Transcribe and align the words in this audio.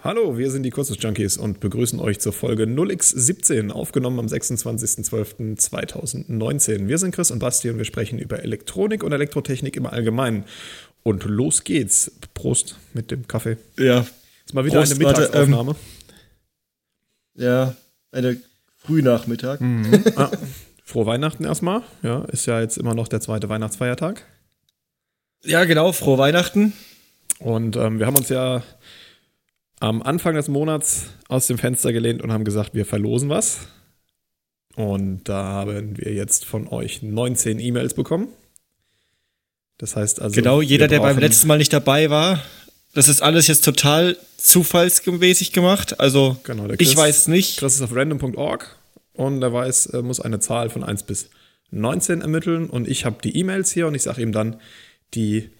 Hallo, 0.00 0.38
wir 0.38 0.48
sind 0.52 0.62
die 0.62 0.70
Kursus 0.70 0.96
Junkies 1.00 1.36
und 1.36 1.58
begrüßen 1.58 1.98
euch 1.98 2.20
zur 2.20 2.32
Folge 2.32 2.66
0x17, 2.66 3.72
aufgenommen 3.72 4.20
am 4.20 4.26
26.12.2019. 4.26 6.86
Wir 6.86 6.98
sind 6.98 7.12
Chris 7.12 7.32
und 7.32 7.40
Basti 7.40 7.68
und 7.68 7.78
wir 7.78 7.84
sprechen 7.84 8.20
über 8.20 8.44
Elektronik 8.44 9.02
und 9.02 9.10
Elektrotechnik 9.10 9.76
im 9.76 9.86
Allgemeinen. 9.86 10.44
Und 11.02 11.24
los 11.24 11.64
geht's. 11.64 12.12
Prost 12.32 12.76
mit 12.94 13.10
dem 13.10 13.26
Kaffee. 13.26 13.56
Ja. 13.76 14.06
Ist 14.46 14.54
mal 14.54 14.64
wieder 14.64 14.78
Prost, 14.78 14.92
eine 14.92 15.04
Mittagsaufnahme. 15.04 15.74
Warte, 15.74 15.80
ähm, 17.34 17.44
ja, 17.44 17.74
eine 18.12 18.40
Frühnachmittag. 18.76 19.58
Mhm. 19.58 20.04
ah, 20.14 20.30
frohe 20.84 21.06
Weihnachten 21.06 21.42
erstmal. 21.42 21.82
Ja, 22.04 22.24
ist 22.26 22.46
ja 22.46 22.60
jetzt 22.60 22.78
immer 22.78 22.94
noch 22.94 23.08
der 23.08 23.20
zweite 23.20 23.48
Weihnachtsfeiertag. 23.48 24.24
Ja, 25.42 25.64
genau, 25.64 25.90
frohe 25.90 26.18
Weihnachten. 26.18 26.72
Und 27.40 27.74
ähm, 27.74 27.98
wir 27.98 28.06
haben 28.06 28.16
uns 28.16 28.28
ja 28.28 28.62
am 29.80 30.02
Anfang 30.02 30.34
des 30.34 30.48
Monats 30.48 31.06
aus 31.28 31.46
dem 31.46 31.58
Fenster 31.58 31.92
gelehnt 31.92 32.22
und 32.22 32.32
haben 32.32 32.44
gesagt, 32.44 32.74
wir 32.74 32.84
verlosen 32.84 33.28
was. 33.28 33.60
Und 34.74 35.24
da 35.24 35.44
haben 35.44 35.96
wir 35.98 36.12
jetzt 36.12 36.44
von 36.44 36.68
euch 36.68 37.02
19 37.02 37.58
E-Mails 37.58 37.94
bekommen. 37.94 38.28
Das 39.76 39.96
heißt 39.96 40.20
also. 40.20 40.34
Genau, 40.34 40.60
jeder, 40.60 40.88
der 40.88 41.00
beim 41.00 41.18
letzten 41.18 41.48
Mal 41.48 41.58
nicht 41.58 41.72
dabei 41.72 42.10
war, 42.10 42.42
das 42.94 43.08
ist 43.08 43.22
alles 43.22 43.46
jetzt 43.46 43.64
total 43.64 44.16
zufallsmäßig 44.38 45.52
gemacht. 45.52 46.00
Also, 46.00 46.36
genau, 46.42 46.66
Chris, 46.66 46.78
ich 46.80 46.96
weiß 46.96 47.28
nicht. 47.28 47.58
Chris 47.58 47.76
ist 47.76 47.82
auf 47.82 47.94
random.org 47.94 48.76
und 49.12 49.42
er 49.42 49.52
weiß, 49.52 49.86
er 49.86 50.02
muss 50.02 50.20
eine 50.20 50.40
Zahl 50.40 50.70
von 50.70 50.82
1 50.82 51.04
bis 51.04 51.30
19 51.70 52.22
ermitteln. 52.22 52.70
Und 52.70 52.88
ich 52.88 53.04
habe 53.04 53.16
die 53.22 53.36
E-Mails 53.36 53.72
hier 53.72 53.86
und 53.86 53.94
ich 53.94 54.02
sage 54.02 54.22
ihm 54.22 54.32
dann 54.32 54.60
die 55.14 55.50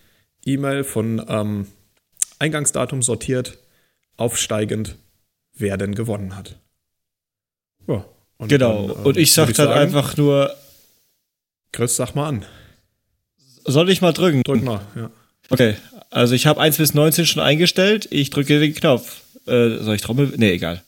E-Mail 0.44 0.84
von 0.84 1.24
ähm, 1.28 1.66
Eingangsdatum 2.38 3.02
sortiert 3.02 3.58
aufsteigend, 4.18 4.96
wer 5.54 5.78
denn 5.78 5.94
gewonnen 5.94 6.36
hat. 6.36 6.58
Ja. 7.86 8.04
Und 8.36 8.48
genau. 8.48 8.88
Dann, 8.88 9.04
äh, 9.04 9.08
und 9.08 9.16
ich 9.16 9.32
sag 9.32 9.46
dann 9.46 9.54
sagen, 9.54 9.72
einfach 9.72 10.16
nur. 10.16 10.54
Chris, 11.72 11.96
sag 11.96 12.14
mal 12.14 12.28
an. 12.28 12.44
Soll 13.64 13.90
ich 13.90 14.00
mal 14.00 14.12
drücken? 14.12 14.42
Drück 14.42 14.62
mal, 14.62 14.80
ja. 14.94 15.10
Okay. 15.50 15.76
Also 16.10 16.34
ich 16.34 16.46
habe 16.46 16.60
1 16.60 16.76
bis 16.78 16.94
19 16.94 17.26
schon 17.26 17.42
eingestellt. 17.42 18.08
Ich 18.10 18.30
drücke 18.30 18.60
den 18.60 18.74
Knopf. 18.74 19.22
Äh, 19.46 19.78
soll 19.78 19.94
ich 19.94 20.02
Trommel? 20.02 20.32
Nee, 20.36 20.52
egal. 20.52 20.82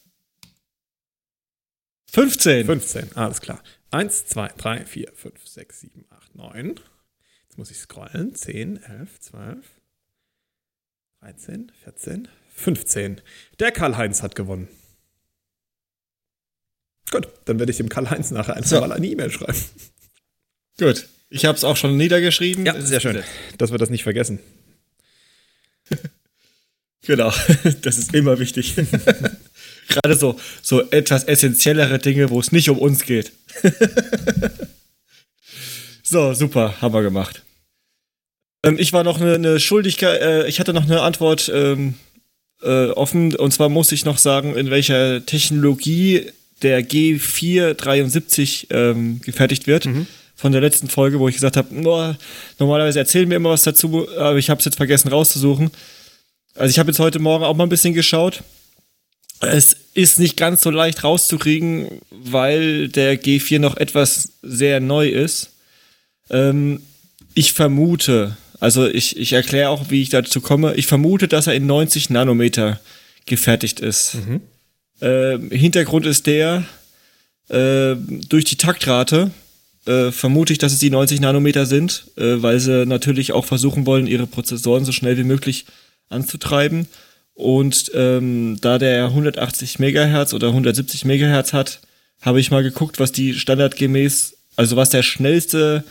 15. 2.13 2.67
15, 2.67 3.17
alles 3.17 3.41
klar. 3.41 3.63
1, 3.91 4.27
2, 4.27 4.49
3, 4.57 4.87
4, 4.87 5.13
5, 5.15 5.47
6, 5.47 5.81
7, 5.81 6.05
8, 6.11 6.35
9. 6.35 6.81
Jetzt 7.43 7.59
muss 7.59 7.71
ich 7.71 7.79
scrollen. 7.79 8.35
10, 8.35 8.83
11, 8.83 9.21
12, 9.21 9.67
13, 11.21 11.73
14, 11.83 12.29
15. 12.61 13.21
Der 13.59 13.73
Karl-Heinz 13.73 14.23
hat 14.23 14.35
gewonnen. 14.35 14.69
Gut, 17.11 17.29
dann 17.47 17.59
werde 17.59 17.73
ich 17.73 17.79
dem 17.79 17.89
Karl-Heinz 17.89 18.31
nachher 18.31 18.55
einfach 18.57 18.71
so. 18.71 18.81
mal 18.81 18.93
eine 18.93 19.07
E-Mail 19.07 19.31
schreiben. 19.31 19.59
Gut, 20.79 21.09
ich 21.31 21.45
habe 21.45 21.57
es 21.57 21.65
auch 21.65 21.77
schon 21.77 21.97
niedergeschrieben. 21.97 22.67
Ja, 22.67 22.81
sehr 22.81 23.01
schön, 23.01 23.23
dass 23.59 23.73
wir 23.73 23.79
das 23.79 23.91
nicht 23.91 24.05
vergessen. 24.05 24.39
genau, 27.03 27.33
das 27.83 27.99
ist 27.99 28.15
immer 28.15 28.39
wichtig. 28.39 28.75
Gerade 29.89 30.15
so, 30.15 30.39
so 30.63 30.89
etwas 30.91 31.25
essentiellere 31.25 31.99
Dinge, 31.99 32.31
wo 32.31 32.39
es 32.39 32.53
nicht 32.53 32.71
um 32.71 32.79
uns 32.79 33.05
geht. 33.05 33.33
so, 36.03 36.33
super, 36.35 36.81
haben 36.81 36.95
wir 36.95 37.03
gemacht. 37.03 37.43
Ähm, 38.65 38.77
ich 38.79 38.93
war 38.93 39.03
noch 39.03 39.21
eine, 39.21 39.35
eine 39.35 39.59
Schuldigkeit, 39.59 40.21
äh, 40.21 40.47
ich 40.47 40.61
hatte 40.61 40.73
noch 40.73 40.85
eine 40.85 41.03
Antwort 41.03 41.51
ähm, 41.53 41.95
äh, 42.63 42.91
offen. 42.91 43.35
Und 43.35 43.53
zwar 43.53 43.69
muss 43.69 43.93
ich 43.93 44.05
noch 44.05 44.19
sagen, 44.19 44.55
in 44.57 44.71
welcher 44.71 45.25
Technologie 45.25 46.27
der 46.63 46.87
G473 46.87 48.67
ähm, 48.71 49.21
gefertigt 49.21 49.67
wird. 49.67 49.87
Mhm. 49.87 50.07
Von 50.37 50.53
der 50.53 50.61
letzten 50.61 50.89
Folge, 50.89 51.19
wo 51.21 51.29
ich 51.29 51.35
gesagt 51.35 51.57
habe, 51.57 51.75
no, 51.75 52.15
normalerweise 52.59 52.99
erzählen 52.99 53.29
wir 53.29 53.37
immer 53.37 53.51
was 53.51 53.63
dazu, 53.63 54.09
aber 54.17 54.39
ich 54.39 54.49
habe 54.49 54.59
es 54.59 54.65
jetzt 54.65 54.77
vergessen 54.77 55.09
rauszusuchen. 55.09 55.71
Also 56.55 56.71
ich 56.71 56.79
habe 56.79 56.91
jetzt 56.91 56.99
heute 56.99 57.19
Morgen 57.19 57.45
auch 57.45 57.55
mal 57.55 57.65
ein 57.65 57.71
bisschen 57.71 57.95
geschaut. 57.95 58.43
Es 59.41 59.77
ist 59.95 60.19
nicht 60.19 60.37
ganz 60.37 60.63
so 60.63 60.71
leicht 60.71 61.05
rauszukriegen, 61.05 62.01
weil 62.11 62.89
der 62.89 63.21
G4 63.21 63.59
noch 63.59 63.77
etwas 63.77 64.33
sehr 64.43 64.81
neu 64.81 65.09
ist. 65.09 65.51
Ähm, 66.31 66.83
ich 67.35 67.53
vermute, 67.53 68.37
also 68.61 68.87
ich, 68.87 69.17
ich 69.17 69.33
erkläre 69.33 69.71
auch, 69.71 69.91
wie 69.91 70.03
ich 70.03 70.11
dazu 70.11 70.41
komme. 70.41 70.75
Ich 70.75 70.87
vermute, 70.87 71.27
dass 71.27 71.47
er 71.47 71.55
in 71.55 71.67
90 71.67 72.11
Nanometer 72.11 72.79
gefertigt 73.27 73.81
ist. 73.81 74.15
Mhm. 74.15 74.41
Äh, 75.01 75.39
Hintergrund 75.57 76.07
ist 76.07 76.27
der, 76.27 76.65
äh, 77.49 77.97
durch 78.29 78.45
die 78.45 78.57
Taktrate 78.57 79.31
äh, 79.87 80.13
vermute 80.13 80.53
ich, 80.53 80.59
dass 80.59 80.73
es 80.73 80.79
die 80.79 80.91
90 80.91 81.21
Nanometer 81.21 81.65
sind, 81.65 82.05
äh, 82.17 82.43
weil 82.43 82.61
sie 82.61 82.85
natürlich 82.87 83.33
auch 83.33 83.47
versuchen 83.47 83.87
wollen, 83.87 84.07
ihre 84.07 84.27
Prozessoren 84.27 84.85
so 84.85 84.93
schnell 84.93 85.17
wie 85.17 85.25
möglich 85.25 85.65
anzutreiben. 86.11 86.87
Und 87.35 87.91
ähm, 87.95 88.59
da 88.61 88.79
der 88.79 89.07
180 89.07 89.79
Megahertz 89.79 90.35
oder 90.35 90.49
170 90.49 91.07
Megahertz 91.07 91.55
hat, 91.55 91.81
habe 92.21 92.41
ich 92.41 92.51
mal 92.51 92.63
geguckt, 92.63 93.01
was 93.01 93.13
die 93.13 93.33
standardgemäß, 93.33 94.37
also 94.57 94.77
was 94.77 94.91
der 94.91 95.03
schnellste 95.03 95.85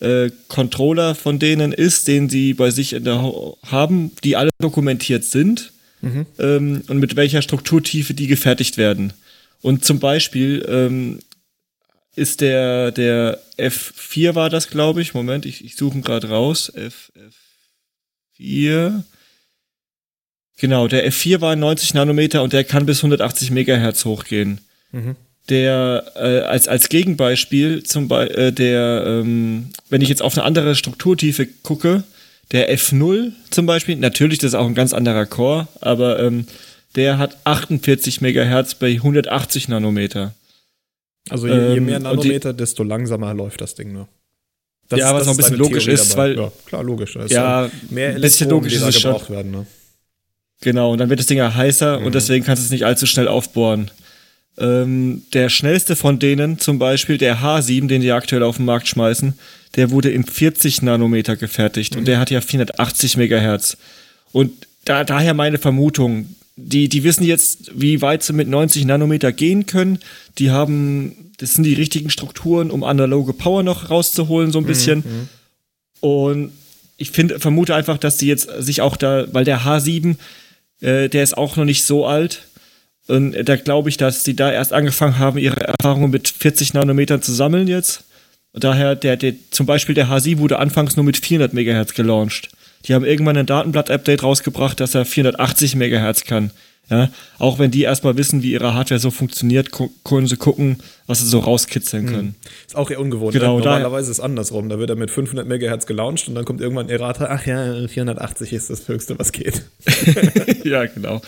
äh, 0.00 0.30
Controller 0.48 1.14
von 1.14 1.38
denen 1.38 1.72
ist, 1.72 2.08
den 2.08 2.28
sie 2.28 2.54
bei 2.54 2.70
sich 2.70 2.94
in 2.94 3.04
der 3.04 3.22
haben, 3.66 4.12
die 4.24 4.36
alle 4.36 4.50
dokumentiert 4.58 5.24
sind 5.24 5.72
mhm. 6.00 6.26
ähm, 6.38 6.82
und 6.88 6.98
mit 6.98 7.16
welcher 7.16 7.42
Strukturtiefe 7.42 8.14
die 8.14 8.26
gefertigt 8.26 8.76
werden. 8.78 9.12
Und 9.62 9.84
zum 9.84 10.00
Beispiel 10.00 10.66
ähm, 10.68 11.18
ist 12.16 12.40
der, 12.40 12.92
der 12.92 13.40
F4 13.58 14.34
war 14.34 14.50
das, 14.50 14.68
glaube 14.68 15.02
ich. 15.02 15.14
Moment, 15.14 15.44
ich, 15.44 15.64
ich 15.64 15.76
suche 15.76 15.98
ihn 15.98 16.02
gerade 16.02 16.30
raus. 16.30 16.72
F, 16.74 17.12
F4. 18.38 19.02
Genau, 20.56 20.88
der 20.88 21.10
F4 21.10 21.40
war 21.40 21.56
90 21.56 21.94
Nanometer 21.94 22.42
und 22.42 22.52
der 22.52 22.64
kann 22.64 22.86
bis 22.86 22.98
180 22.98 23.50
Megahertz 23.50 24.04
hochgehen. 24.04 24.60
Mhm 24.92 25.16
der 25.50 26.12
äh, 26.14 26.40
als, 26.40 26.68
als 26.68 26.88
Gegenbeispiel 26.88 27.82
zum 27.82 28.08
Be 28.08 28.30
äh, 28.30 28.52
der, 28.52 29.04
ähm, 29.06 29.70
wenn 29.88 30.00
ich 30.00 30.08
jetzt 30.08 30.22
auf 30.22 30.36
eine 30.36 30.44
andere 30.44 30.74
Strukturtiefe 30.74 31.46
gucke, 31.62 32.04
der 32.52 32.74
F0 32.74 33.32
zum 33.50 33.66
Beispiel, 33.66 33.96
natürlich, 33.96 34.38
das 34.38 34.48
ist 34.48 34.54
auch 34.54 34.66
ein 34.66 34.74
ganz 34.74 34.92
anderer 34.92 35.26
Core, 35.26 35.68
aber 35.80 36.20
ähm, 36.20 36.46
der 36.96 37.18
hat 37.18 37.36
48 37.44 38.20
Megahertz 38.20 38.74
bei 38.74 38.92
180 38.92 39.68
Nanometer. 39.68 40.34
Also 41.28 41.46
je, 41.46 41.74
je 41.74 41.80
mehr 41.80 41.96
ähm, 41.96 42.04
Nanometer, 42.04 42.52
die, 42.52 42.56
desto 42.56 42.82
langsamer 42.82 43.34
läuft 43.34 43.60
das 43.60 43.74
Ding 43.74 43.92
nur. 43.92 44.08
Das, 44.88 44.98
ja, 44.98 45.14
was 45.14 45.28
auch 45.28 45.32
ein 45.32 45.36
bisschen 45.36 45.56
logisch 45.56 45.84
Theorie 45.84 46.00
ist, 46.00 46.12
dabei. 46.12 46.22
weil. 46.30 46.36
Ja, 46.36 46.52
klar, 46.66 46.82
logisch. 46.82 47.16
ja, 47.28 47.70
mehr 47.90 48.16
ein 48.16 48.20
bisschen 48.20 48.50
logisch 48.50 48.74
ist 48.74 48.82
es 48.82 49.00
schon. 49.00 49.28
Werden, 49.28 49.52
ne? 49.52 49.66
Genau, 50.62 50.92
und 50.92 50.98
dann 50.98 51.08
wird 51.08 51.20
das 51.20 51.26
Ding 51.26 51.38
ja 51.38 51.54
heißer 51.54 52.00
mhm. 52.00 52.06
und 52.06 52.14
deswegen 52.14 52.44
kannst 52.44 52.62
du 52.62 52.64
es 52.64 52.70
nicht 52.70 52.84
allzu 52.84 53.06
schnell 53.06 53.28
aufbohren. 53.28 53.90
Ähm, 54.60 55.22
der 55.32 55.48
schnellste 55.48 55.96
von 55.96 56.18
denen, 56.18 56.58
zum 56.58 56.78
Beispiel 56.78 57.16
der 57.16 57.38
H7, 57.38 57.86
den 57.86 58.02
die 58.02 58.12
aktuell 58.12 58.42
auf 58.42 58.56
den 58.56 58.66
Markt 58.66 58.88
schmeißen, 58.88 59.34
der 59.76 59.90
wurde 59.90 60.10
in 60.10 60.24
40 60.24 60.82
Nanometer 60.82 61.36
gefertigt 61.36 61.94
mhm. 61.94 62.00
und 62.00 62.08
der 62.08 62.18
hat 62.18 62.30
ja 62.30 62.40
480 62.40 63.16
Megahertz. 63.16 63.78
Und 64.32 64.52
da, 64.84 65.04
daher 65.04 65.34
meine 65.34 65.58
Vermutung, 65.58 66.34
die, 66.56 66.88
die 66.88 67.04
wissen 67.04 67.24
jetzt, 67.24 67.70
wie 67.74 68.02
weit 68.02 68.22
sie 68.22 68.32
mit 68.32 68.48
90 68.48 68.84
Nanometer 68.84 69.32
gehen 69.32 69.66
können. 69.66 69.98
Die 70.38 70.50
haben, 70.50 71.32
das 71.38 71.54
sind 71.54 71.64
die 71.64 71.74
richtigen 71.74 72.10
Strukturen, 72.10 72.70
um 72.70 72.84
analoge 72.84 73.32
Power 73.32 73.62
noch 73.62 73.88
rauszuholen, 73.90 74.52
so 74.52 74.58
ein 74.58 74.64
mhm, 74.64 74.68
bisschen. 74.68 74.98
Mhm. 74.98 75.28
Und 76.00 76.52
ich 76.98 77.10
finde, 77.10 77.40
vermute 77.40 77.74
einfach, 77.74 77.98
dass 77.98 78.18
die 78.18 78.26
jetzt 78.26 78.50
sich 78.58 78.82
auch 78.82 78.96
da, 78.96 79.26
weil 79.32 79.44
der 79.44 79.60
H7, 79.60 80.16
äh, 80.80 81.08
der 81.08 81.22
ist 81.22 81.36
auch 81.36 81.56
noch 81.56 81.64
nicht 81.64 81.84
so 81.84 82.06
alt, 82.06 82.42
und 83.10 83.48
da 83.48 83.56
glaube 83.56 83.88
ich, 83.88 83.96
dass 83.96 84.24
sie 84.24 84.36
da 84.36 84.52
erst 84.52 84.72
angefangen 84.72 85.18
haben, 85.18 85.38
ihre 85.38 85.60
Erfahrungen 85.60 86.10
mit 86.10 86.28
40 86.28 86.74
Nanometern 86.74 87.22
zu 87.22 87.32
sammeln 87.32 87.66
jetzt. 87.66 88.04
Daher, 88.52 88.96
der, 88.96 89.16
der, 89.16 89.34
zum 89.50 89.66
Beispiel 89.66 89.94
der 89.94 90.08
H7 90.08 90.38
wurde 90.38 90.58
anfangs 90.58 90.96
nur 90.96 91.04
mit 91.04 91.16
400 91.16 91.52
Megahertz 91.52 91.94
gelauncht. 91.94 92.50
Die 92.86 92.94
haben 92.94 93.04
irgendwann 93.04 93.36
ein 93.36 93.46
Datenblatt-Update 93.46 94.22
rausgebracht, 94.22 94.80
dass 94.80 94.94
er 94.94 95.04
480 95.04 95.76
Megahertz 95.76 96.24
kann. 96.24 96.50
Ja, 96.88 97.08
auch 97.38 97.60
wenn 97.60 97.70
die 97.70 97.82
erstmal 97.82 98.16
wissen, 98.16 98.42
wie 98.42 98.50
ihre 98.50 98.74
Hardware 98.74 98.98
so 98.98 99.12
funktioniert, 99.12 99.70
können 100.02 100.26
sie 100.26 100.36
gucken, 100.36 100.78
was 101.06 101.20
sie 101.20 101.26
so 101.26 101.38
rauskitzeln 101.38 102.06
hm. 102.06 102.12
können. 102.12 102.34
Ist 102.66 102.74
auch 102.74 102.90
eher 102.90 102.98
ungewohnt. 102.98 103.32
Genau, 103.32 103.58
ne? 103.58 103.64
Normalerweise 103.64 104.10
ist 104.10 104.18
es 104.18 104.24
andersrum. 104.24 104.68
Da 104.68 104.80
wird 104.80 104.90
er 104.90 104.96
mit 104.96 105.12
500 105.12 105.46
Megahertz 105.46 105.86
gelauncht 105.86 106.26
und 106.26 106.34
dann 106.34 106.44
kommt 106.44 106.60
irgendwann 106.60 106.86
ein 106.86 106.90
Errata, 106.90 107.28
ach 107.30 107.46
ja, 107.46 107.86
480 107.86 108.52
ist 108.52 108.70
das 108.70 108.88
Höchste, 108.88 109.16
was 109.20 109.30
geht. 109.30 109.62
ja, 110.64 110.86
genau. 110.86 111.22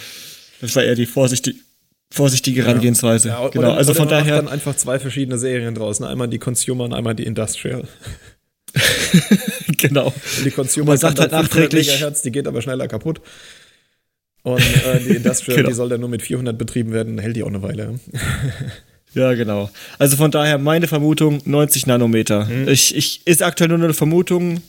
Das 0.60 0.74
war 0.74 0.82
eher 0.82 0.96
die 0.96 1.06
vorsichtige, 1.06 1.56
vorsichtige 2.12 2.62
Herangehensweise. 2.64 3.28
Ja, 3.28 3.48
genau. 3.48 3.68
Oder, 3.68 3.76
also 3.76 3.94
von 3.94 4.08
daher 4.08 4.36
dann 4.36 4.48
einfach 4.48 4.76
zwei 4.76 4.98
verschiedene 4.98 5.38
Serien 5.38 5.74
draußen, 5.74 6.04
einmal 6.04 6.28
die 6.28 6.38
Consumer 6.38 6.84
und 6.84 6.92
einmal 6.92 7.14
die 7.14 7.24
Industrial. 7.24 7.84
genau. 9.78 10.06
Und 10.06 10.44
die 10.44 10.50
Consumer 10.50 10.88
Man 10.88 10.98
sagt 10.98 11.18
halt 11.18 11.32
nachträglich, 11.32 11.86
Megahertz, 11.88 12.22
die 12.22 12.30
geht 12.30 12.46
aber 12.46 12.60
schneller 12.60 12.86
kaputt. 12.86 13.20
Und 14.42 14.60
äh, 14.60 15.00
die 15.00 15.10
Industrial, 15.16 15.56
genau. 15.56 15.68
die 15.70 15.74
soll 15.74 15.88
dann 15.88 16.00
nur 16.00 16.08
mit 16.10 16.22
400 16.22 16.56
betrieben 16.56 16.92
werden, 16.92 17.18
hält 17.18 17.36
die 17.36 17.42
auch 17.42 17.48
eine 17.48 17.62
Weile. 17.62 17.98
ja, 19.14 19.32
genau. 19.34 19.70
Also 19.98 20.16
von 20.16 20.30
daher 20.30 20.58
meine 20.58 20.88
Vermutung 20.88 21.40
90 21.46 21.86
Nanometer. 21.86 22.46
Hm. 22.46 22.68
Ich, 22.68 22.94
ich 22.94 23.26
ist 23.26 23.42
aktuell 23.42 23.68
nur 23.68 23.78
eine 23.78 23.94
Vermutung. 23.94 24.62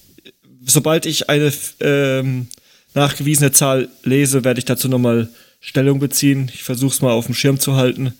Sobald 0.65 1.05
ich 1.05 1.29
eine 1.29 1.51
ähm, 1.81 2.47
nachgewiesene 2.93 3.51
Zahl 3.51 3.89
lese, 4.03 4.45
werde 4.45 4.59
ich 4.59 4.65
dazu 4.65 4.87
nochmal 4.87 5.27
Stellung 5.65 5.99
beziehen. 5.99 6.51
Ich 6.53 6.63
versuche 6.63 6.93
es 6.93 7.01
mal 7.01 7.11
auf 7.11 7.25
dem 7.25 7.35
Schirm 7.35 7.57
zu 7.57 7.75
halten. 7.75 8.13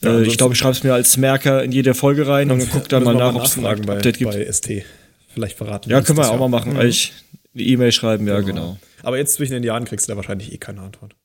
Ja, 0.00 0.20
äh, 0.20 0.22
ich 0.22 0.38
glaube, 0.38 0.54
ich 0.54 0.60
schreibe 0.60 0.76
es 0.76 0.84
mir 0.84 0.94
als 0.94 1.16
Merker 1.16 1.64
in 1.64 1.72
jede 1.72 1.92
Folge 1.92 2.28
rein 2.28 2.52
und 2.52 2.70
gucke 2.70 2.86
dann 2.88 3.02
mal 3.02 3.16
nach, 3.16 3.34
ob 3.34 3.42
es 3.42 3.58
ein 3.58 3.66
Update 3.66 3.86
bei, 3.86 4.10
gibt. 4.12 4.30
Bei 4.30 4.52
ST. 4.52 4.84
Vielleicht 5.34 5.56
verraten. 5.56 5.90
Ja, 5.90 6.00
können 6.02 6.18
wir 6.18 6.30
auch 6.30 6.38
mal 6.38 6.48
machen. 6.48 6.74
Mhm. 6.74 6.82
Ich 6.82 7.12
eine 7.52 7.64
E-Mail 7.64 7.90
schreiben, 7.90 8.28
ja, 8.28 8.38
genau. 8.40 8.46
genau. 8.46 8.78
Aber 9.02 9.18
jetzt 9.18 9.34
zwischen 9.34 9.54
den 9.54 9.64
Jahren 9.64 9.86
kriegst 9.86 10.06
du 10.06 10.12
da 10.12 10.16
wahrscheinlich 10.16 10.52
eh 10.52 10.58
keine 10.58 10.82
Antwort. 10.82 11.16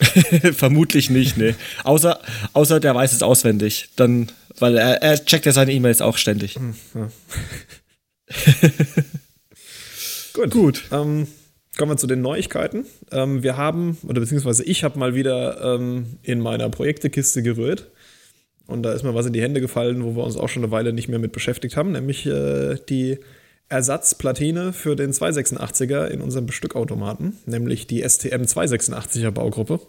Vermutlich 0.56 1.08
nicht, 1.08 1.36
ne. 1.36 1.54
außer, 1.84 2.20
außer 2.52 2.80
der 2.80 2.96
weiß 2.96 3.12
es 3.12 3.22
auswendig. 3.22 3.90
Dann, 3.94 4.32
weil 4.58 4.76
er, 4.76 5.02
er 5.02 5.24
checkt 5.24 5.46
ja 5.46 5.52
seine 5.52 5.72
E-Mails 5.72 6.00
auch 6.00 6.16
ständig. 6.16 6.56
Hm, 6.56 6.74
ja. 6.94 7.10
Gut. 10.34 10.50
Gut. 10.50 10.84
Ähm, 10.90 11.28
kommen 11.78 11.92
wir 11.92 11.96
zu 11.96 12.06
den 12.06 12.20
Neuigkeiten. 12.20 12.84
Ähm, 13.10 13.42
wir 13.42 13.56
haben, 13.56 13.96
oder 14.06 14.20
beziehungsweise 14.20 14.64
ich 14.64 14.84
habe 14.84 14.98
mal 14.98 15.14
wieder 15.14 15.76
ähm, 15.76 16.18
in 16.22 16.40
meiner 16.40 16.68
Projektekiste 16.68 17.42
gerührt. 17.42 17.88
Und 18.66 18.82
da 18.82 18.92
ist 18.92 19.02
mir 19.02 19.14
was 19.14 19.24
in 19.24 19.32
die 19.32 19.40
Hände 19.40 19.62
gefallen, 19.62 20.04
wo 20.04 20.14
wir 20.14 20.24
uns 20.24 20.36
auch 20.36 20.48
schon 20.48 20.62
eine 20.62 20.70
Weile 20.70 20.92
nicht 20.92 21.08
mehr 21.08 21.18
mit 21.18 21.32
beschäftigt 21.32 21.76
haben, 21.78 21.92
nämlich 21.92 22.26
äh, 22.26 22.76
die 22.88 23.18
Ersatzplatine 23.70 24.72
für 24.72 24.96
den 24.96 25.12
286er 25.12 26.06
in 26.06 26.20
unserem 26.20 26.46
Bestückautomaten, 26.46 27.38
nämlich 27.46 27.86
die 27.86 28.06
STM 28.06 28.42
286er 28.42 29.30
Baugruppe. 29.30 29.80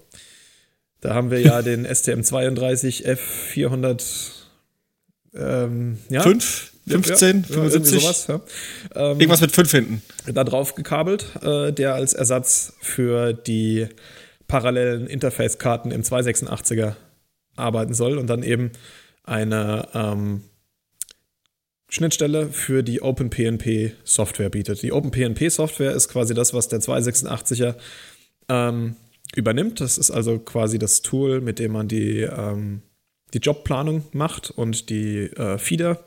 Da 1.02 1.14
haben 1.14 1.32
wir 1.32 1.42
ja 1.42 1.62
den 1.64 1.86
STM 1.86 2.22
32 2.22 3.08
F400 3.08 4.04
ähm, 5.34 5.98
ja, 6.10 6.22
5, 6.22 6.74
15, 6.90 7.46
ja, 7.48 7.56
75, 7.56 8.02
sowas, 8.02 8.28
ja. 8.28 8.42
ähm, 8.96 9.20
irgendwas 9.20 9.42
mit 9.42 9.52
5 9.52 9.72
hinten. 9.72 10.02
Da 10.34 10.44
drauf 10.44 10.76
gekabelt, 10.76 11.26
äh, 11.42 11.72
der 11.72 11.96
als 11.96 12.14
Ersatz 12.14 12.74
für 12.82 13.34
die 13.34 13.88
parallelen 14.48 15.08
Interface-Karten 15.08 15.92
im 15.92 16.02
286er 16.02 16.96
arbeiten 17.56 17.94
soll 17.94 18.18
und 18.18 18.28
dann 18.28 18.44
eben 18.44 18.72
eine 19.24 19.88
ähm, 19.94 20.44
Schnittstelle 21.90 22.50
für 22.50 22.84
die 22.84 23.02
OpenPNP 23.02 23.94
Software 24.04 24.50
bietet. 24.50 24.82
Die 24.84 24.92
OpenPNP 24.92 25.50
Software 25.50 25.92
ist 25.92 26.08
quasi 26.08 26.34
das, 26.34 26.54
was 26.54 26.68
der 26.68 26.80
286er 26.80 27.76
ähm, 28.48 28.96
übernimmt. 29.36 29.82
Das 29.82 29.98
ist 29.98 30.12
also 30.12 30.40
quasi 30.40 30.80
das 30.80 31.02
Tool, 31.02 31.42
mit 31.42 31.60
dem 31.60 31.72
man 31.72 31.88
die, 31.88 32.22
ähm, 32.22 32.82
die 33.34 33.40
Jobplanung 33.40 34.06
macht 34.12 34.52
und 34.52 34.90
die 34.90 35.24
äh, 35.24 35.58
Feeder. 35.58 36.04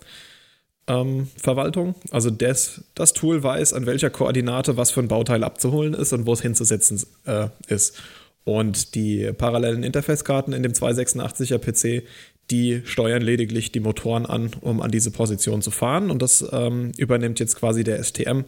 Ähm, 0.89 1.29
Verwaltung. 1.37 1.95
Also 2.11 2.31
des, 2.31 2.83
das 2.95 3.13
Tool 3.13 3.43
weiß, 3.43 3.73
an 3.73 3.87
welcher 3.87 4.11
Koordinate 4.11 4.77
was 4.77 4.91
für 4.91 5.01
ein 5.01 5.09
Bauteil 5.09 5.45
abzuholen 5.45 5.95
ist 5.95 6.13
und 6.13 6.27
wo 6.27 6.33
es 6.33 6.43
hinzusetzen 6.43 7.01
äh, 7.25 7.49
ist. 7.69 8.01
Und 8.45 8.97
die 8.97 9.33
parallelen 9.33 9.85
Interface-Karten 9.85 10.53
in 10.53 10.65
dem 10.65 10.73
286er 10.73 11.59
PC, 11.59 12.05
die 12.51 12.83
steuern 12.85 13.23
lediglich 13.23 13.71
die 13.71 13.81
Motoren 13.81 14.27
an, 14.27 14.51
um 14.61 14.81
an 14.83 14.91
diese 14.91 15.13
Position 15.13 15.63
zu 15.63 15.71
fahren. 15.71 16.11
Und 16.11 16.21
das 16.21 16.45
ähm, 16.53 16.91
übernimmt 16.97 17.39
jetzt 17.39 17.57
quasi 17.57 17.85
der 17.85 18.03
STM 18.03 18.43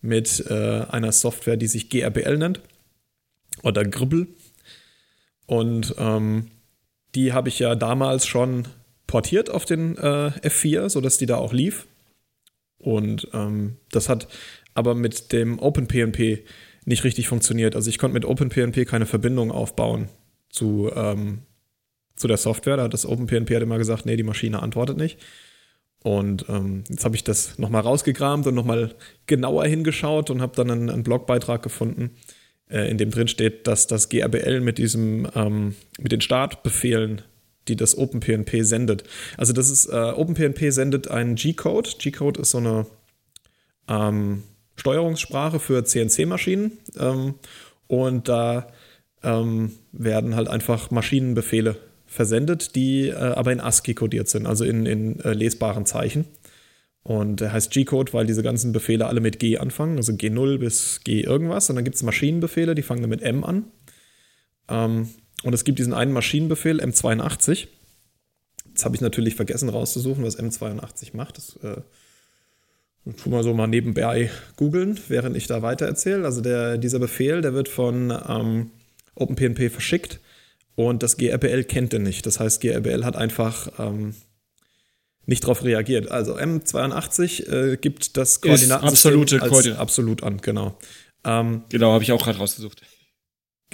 mit 0.00 0.44
äh, 0.48 0.84
einer 0.88 1.12
Software, 1.12 1.56
die 1.56 1.66
sich 1.66 1.90
GRBL 1.90 2.38
nennt 2.38 2.60
oder 3.62 3.84
Gribbel. 3.84 4.28
Und 5.46 5.94
ähm, 5.98 6.48
die 7.14 7.32
habe 7.32 7.48
ich 7.48 7.58
ja 7.58 7.74
damals 7.74 8.26
schon 8.26 8.66
portiert 9.12 9.50
auf 9.50 9.66
den 9.66 9.98
äh, 9.98 10.30
F4, 10.40 10.88
sodass 10.88 11.18
die 11.18 11.26
da 11.26 11.36
auch 11.36 11.52
lief. 11.52 11.86
Und 12.78 13.28
ähm, 13.34 13.76
das 13.90 14.08
hat 14.08 14.26
aber 14.72 14.94
mit 14.94 15.32
dem 15.32 15.58
OpenPNP 15.58 16.44
nicht 16.86 17.04
richtig 17.04 17.28
funktioniert. 17.28 17.76
Also 17.76 17.90
ich 17.90 17.98
konnte 17.98 18.14
mit 18.14 18.24
OpenPNP 18.24 18.86
keine 18.86 19.04
Verbindung 19.04 19.52
aufbauen 19.52 20.08
zu 20.48 20.90
ähm, 20.96 21.42
zu 22.16 22.26
der 22.26 22.38
Software. 22.38 22.78
Da 22.78 22.84
hat 22.84 22.94
das 22.94 23.04
OpenPNP 23.04 23.54
hat 23.54 23.62
immer 23.62 23.76
gesagt, 23.76 24.06
nee, 24.06 24.16
die 24.16 24.22
Maschine 24.22 24.62
antwortet 24.62 24.96
nicht. 24.96 25.18
Und 26.02 26.46
ähm, 26.48 26.84
jetzt 26.88 27.04
habe 27.04 27.14
ich 27.14 27.22
das 27.22 27.58
nochmal 27.58 27.82
rausgekramt 27.82 28.46
und 28.46 28.54
nochmal 28.54 28.94
genauer 29.26 29.66
hingeschaut 29.66 30.30
und 30.30 30.40
habe 30.40 30.56
dann 30.56 30.70
einen, 30.70 30.88
einen, 30.88 31.02
Blogbeitrag 31.02 31.62
gefunden, 31.62 32.12
äh, 32.70 32.90
in 32.90 32.96
dem 32.96 33.10
drin 33.10 33.28
steht, 33.28 33.66
dass 33.66 33.88
das 33.88 34.08
GRBL 34.08 34.60
mit 34.60 34.78
diesem, 34.78 35.28
ähm, 35.34 35.74
mit 36.00 36.12
den 36.12 36.22
Startbefehlen, 36.22 37.20
die 37.68 37.76
das 37.76 37.96
OpenPNP 37.96 38.62
sendet. 38.62 39.04
Also 39.36 39.52
das 39.52 39.70
ist, 39.70 39.86
äh, 39.86 40.12
OpenPNP 40.14 40.70
sendet 40.70 41.08
einen 41.08 41.34
G-Code. 41.34 41.90
G-Code 41.98 42.40
ist 42.40 42.50
so 42.50 42.58
eine 42.58 42.86
ähm, 43.88 44.42
Steuerungssprache 44.76 45.60
für 45.60 45.84
CNC-Maschinen. 45.84 46.72
Ähm, 46.98 47.34
und 47.86 48.28
da 48.28 48.68
ähm, 49.22 49.72
werden 49.92 50.34
halt 50.34 50.48
einfach 50.48 50.90
Maschinenbefehle 50.90 51.76
versendet, 52.06 52.74
die 52.74 53.08
äh, 53.08 53.14
aber 53.14 53.52
in 53.52 53.60
ASCII 53.60 53.94
kodiert 53.94 54.28
sind, 54.28 54.46
also 54.46 54.64
in, 54.64 54.86
in 54.86 55.20
äh, 55.20 55.32
lesbaren 55.32 55.86
Zeichen. 55.86 56.26
Und 57.04 57.40
der 57.40 57.52
heißt 57.52 57.72
G-Code, 57.72 58.12
weil 58.12 58.26
diese 58.26 58.42
ganzen 58.42 58.72
Befehle 58.72 59.06
alle 59.06 59.20
mit 59.20 59.40
G 59.40 59.58
anfangen, 59.58 59.96
also 59.96 60.12
G0 60.12 60.58
bis 60.58 61.00
G 61.02 61.20
irgendwas. 61.22 61.68
Und 61.68 61.76
dann 61.76 61.84
gibt 61.84 61.96
es 61.96 62.02
Maschinenbefehle, 62.02 62.74
die 62.74 62.82
fangen 62.82 63.00
dann 63.02 63.10
mit 63.10 63.22
M 63.22 63.42
an. 63.42 63.64
Ähm, 64.68 65.08
und 65.42 65.52
es 65.52 65.64
gibt 65.64 65.78
diesen 65.78 65.94
einen 65.94 66.12
Maschinenbefehl, 66.12 66.80
M82. 66.80 67.68
Jetzt 68.68 68.84
habe 68.84 68.94
ich 68.94 69.00
natürlich 69.00 69.34
vergessen 69.34 69.68
rauszusuchen, 69.68 70.24
was 70.24 70.38
M82 70.38 71.16
macht. 71.16 71.36
Das 71.38 71.56
äh, 71.56 71.82
tun 73.04 73.32
wir 73.32 73.42
so 73.42 73.52
mal 73.52 73.66
nebenbei 73.66 74.30
googeln, 74.56 74.98
während 75.08 75.36
ich 75.36 75.46
da 75.46 75.62
weiter 75.62 75.86
erzähle. 75.86 76.24
Also 76.24 76.40
der, 76.40 76.78
dieser 76.78 76.98
Befehl, 76.98 77.42
der 77.42 77.54
wird 77.54 77.68
von 77.68 78.16
ähm, 78.28 78.70
OpenPNP 79.14 79.70
verschickt 79.70 80.20
und 80.74 81.02
das 81.02 81.16
GRBL 81.16 81.64
kennt 81.64 81.92
den 81.92 82.02
nicht. 82.02 82.24
Das 82.24 82.40
heißt, 82.40 82.60
GRBL 82.60 83.04
hat 83.04 83.16
einfach 83.16 83.72
ähm, 83.78 84.14
nicht 85.26 85.44
darauf 85.44 85.64
reagiert. 85.64 86.10
Also 86.10 86.36
M82 86.36 87.48
äh, 87.50 87.76
gibt 87.76 88.16
das 88.16 88.40
Koordinatensystem 88.40 89.20
absolute 89.20 89.42
als 89.42 89.78
absolut 89.78 90.22
an, 90.22 90.38
genau. 90.40 90.78
Ähm, 91.24 91.64
genau, 91.68 91.92
habe 91.92 92.02
ich 92.02 92.12
auch 92.12 92.24
gerade 92.24 92.38
rausgesucht. 92.38 92.82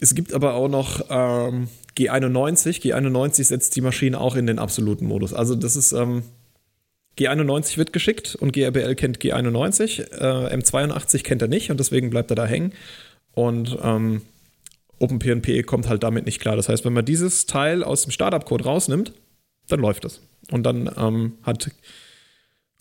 Es 0.00 0.14
gibt 0.14 0.32
aber 0.32 0.54
auch 0.54 0.68
noch 0.68 1.06
ähm, 1.10 1.68
G91. 1.96 2.82
G91 2.82 3.44
setzt 3.44 3.76
die 3.76 3.80
Maschine 3.80 4.20
auch 4.20 4.36
in 4.36 4.46
den 4.46 4.58
absoluten 4.58 5.06
Modus. 5.06 5.34
Also 5.34 5.54
das 5.54 5.76
ist 5.76 5.92
ähm, 5.92 6.22
G91 7.18 7.76
wird 7.76 7.92
geschickt 7.92 8.36
und 8.36 8.52
GRBL 8.52 8.94
kennt 8.94 9.18
G91. 9.18 10.12
Äh, 10.12 10.54
M82 10.54 11.24
kennt 11.24 11.42
er 11.42 11.48
nicht 11.48 11.70
und 11.70 11.80
deswegen 11.80 12.10
bleibt 12.10 12.30
er 12.30 12.36
da 12.36 12.46
hängen. 12.46 12.72
Und 13.32 13.76
ähm, 13.82 14.22
OpenPNP 15.00 15.64
kommt 15.64 15.88
halt 15.88 16.02
damit 16.02 16.26
nicht 16.26 16.40
klar. 16.40 16.56
Das 16.56 16.68
heißt, 16.68 16.84
wenn 16.84 16.92
man 16.92 17.04
dieses 17.04 17.46
Teil 17.46 17.82
aus 17.82 18.02
dem 18.02 18.12
Startup-Code 18.12 18.64
rausnimmt, 18.64 19.12
dann 19.68 19.80
läuft 19.80 20.04
es. 20.04 20.20
Und 20.50 20.64
dann 20.64 20.90
ähm, 20.96 21.34
hat 21.42 21.70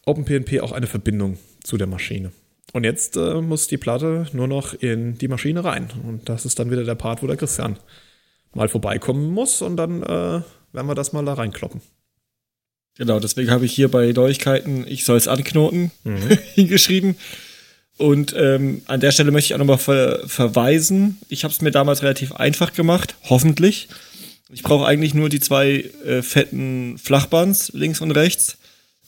OpenPNP 0.05 0.61
auch 0.61 0.71
eine 0.71 0.87
Verbindung 0.87 1.37
zu 1.63 1.77
der 1.77 1.87
Maschine. 1.87 2.31
Und 2.73 2.83
jetzt 2.83 3.15
äh, 3.15 3.41
muss 3.41 3.67
die 3.67 3.77
Platte 3.77 4.27
nur 4.33 4.47
noch 4.47 4.73
in 4.73 5.17
die 5.17 5.27
Maschine 5.27 5.63
rein. 5.63 5.89
Und 6.03 6.29
das 6.29 6.45
ist 6.45 6.59
dann 6.59 6.69
wieder 6.69 6.83
der 6.83 6.95
Part, 6.95 7.23
wo 7.23 7.27
der 7.27 7.37
Christian 7.37 7.77
mal 8.53 8.67
vorbeikommen 8.67 9.31
muss 9.31 9.61
und 9.61 9.77
dann 9.77 10.03
äh, 10.03 10.41
werden 10.73 10.87
wir 10.87 10.95
das 10.95 11.13
mal 11.13 11.23
da 11.23 11.33
reinkloppen. 11.33 11.81
Genau, 12.97 13.19
deswegen 13.19 13.51
habe 13.51 13.65
ich 13.65 13.73
hier 13.73 13.89
bei 13.89 14.11
Neuigkeiten, 14.11 14.85
ich 14.87 15.05
soll 15.05 15.17
es 15.17 15.27
anknoten, 15.27 15.91
mhm. 16.03 16.37
hingeschrieben. 16.55 17.15
Und 17.97 18.35
ähm, 18.37 18.81
an 18.85 18.99
der 18.99 19.11
Stelle 19.11 19.31
möchte 19.31 19.47
ich 19.47 19.53
auch 19.55 19.59
nochmal 19.59 19.77
ver 19.77 20.27
verweisen. 20.27 21.17
Ich 21.29 21.43
habe 21.43 21.51
es 21.51 21.61
mir 21.61 21.71
damals 21.71 22.03
relativ 22.03 22.33
einfach 22.33 22.73
gemacht, 22.73 23.15
hoffentlich. 23.23 23.87
Ich 24.49 24.63
brauche 24.63 24.85
eigentlich 24.85 25.13
nur 25.13 25.29
die 25.29 25.39
zwei 25.39 25.91
äh, 26.05 26.21
fetten 26.21 26.97
Flachbands 26.97 27.71
links 27.73 28.01
und 28.01 28.11
rechts. 28.11 28.57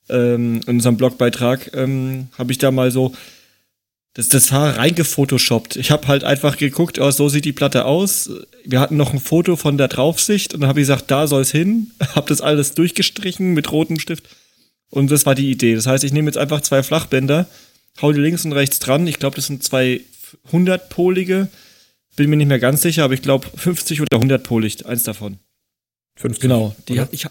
ähm, 0.10 0.60
in 0.68 0.76
unserem 0.76 0.98
Blogbeitrag 0.98 1.72
ähm, 1.74 2.28
habe 2.38 2.52
ich 2.52 2.58
da 2.58 2.72
mal 2.72 2.92
so 2.92 3.14
das, 4.16 4.30
das 4.30 4.52
war 4.52 4.78
reingefotoshoppt. 4.78 5.76
Ich 5.76 5.90
habe 5.90 6.08
halt 6.08 6.24
einfach 6.24 6.58
geguckt, 6.58 7.00
oh, 7.00 7.10
so 7.10 7.30
sieht 7.30 7.46
die 7.46 7.52
Platte 7.52 7.86
aus. 7.86 8.30
Wir 8.64 8.80
hatten 8.80 8.96
noch 8.96 9.12
ein 9.12 9.20
Foto 9.20 9.56
von 9.56 9.78
der 9.78 9.88
Draufsicht 9.88 10.54
und 10.54 10.62
dann 10.62 10.70
habe 10.70 10.80
ich 10.80 10.84
gesagt, 10.84 11.10
da 11.10 11.26
soll 11.26 11.42
es 11.42 11.52
hin. 11.52 11.92
Habe 12.16 12.30
das 12.30 12.42
alles 12.42 12.76
durchgestrichen 12.76 13.54
mit 13.54 13.72
rotem 13.72 14.00
Stift. 14.00 14.26
Und 14.92 15.10
das 15.10 15.26
war 15.26 15.34
die 15.34 15.50
Idee. 15.50 15.74
Das 15.74 15.88
heißt, 15.88 16.04
ich 16.04 16.14
nehme 16.14 16.28
jetzt 16.28 16.38
einfach 16.38 16.62
zwei 16.62 16.84
Flachbänder, 16.84 17.48
hau 18.02 18.12
die 18.12 18.20
links 18.20 18.46
und 18.46 18.54
rechts 18.54 18.78
dran. 18.78 19.08
Ich 19.08 19.18
glaube, 19.18 19.36
das 19.36 19.48
sind 19.48 19.64
zwei 19.64 20.02
100-polige. 20.52 21.48
Bin 22.16 22.30
mir 22.30 22.36
nicht 22.36 22.48
mehr 22.48 22.60
ganz 22.60 22.82
sicher, 22.82 23.04
aber 23.06 23.14
ich 23.14 23.22
glaube 23.22 23.48
50 23.56 24.02
oder 24.02 24.18
100-polig, 24.18 24.86
eins 24.86 25.04
davon. 25.04 25.38
50. 26.18 26.42
Genau. 26.42 26.76
Die, 26.88 27.02
ich, 27.12 27.26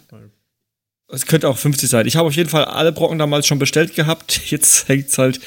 Es 1.08 1.26
könnte 1.26 1.48
auch 1.48 1.56
50 1.56 1.88
sein. 1.88 2.06
Ich 2.06 2.16
habe 2.16 2.26
auf 2.28 2.34
jeden 2.34 2.48
Fall 2.48 2.64
alle 2.64 2.90
Brocken 2.92 3.18
damals 3.18 3.46
schon 3.46 3.58
bestellt 3.60 3.94
gehabt. 3.94 4.40
Jetzt 4.50 4.88
hängt 4.88 5.08
es 5.08 5.18
halt. 5.18 5.40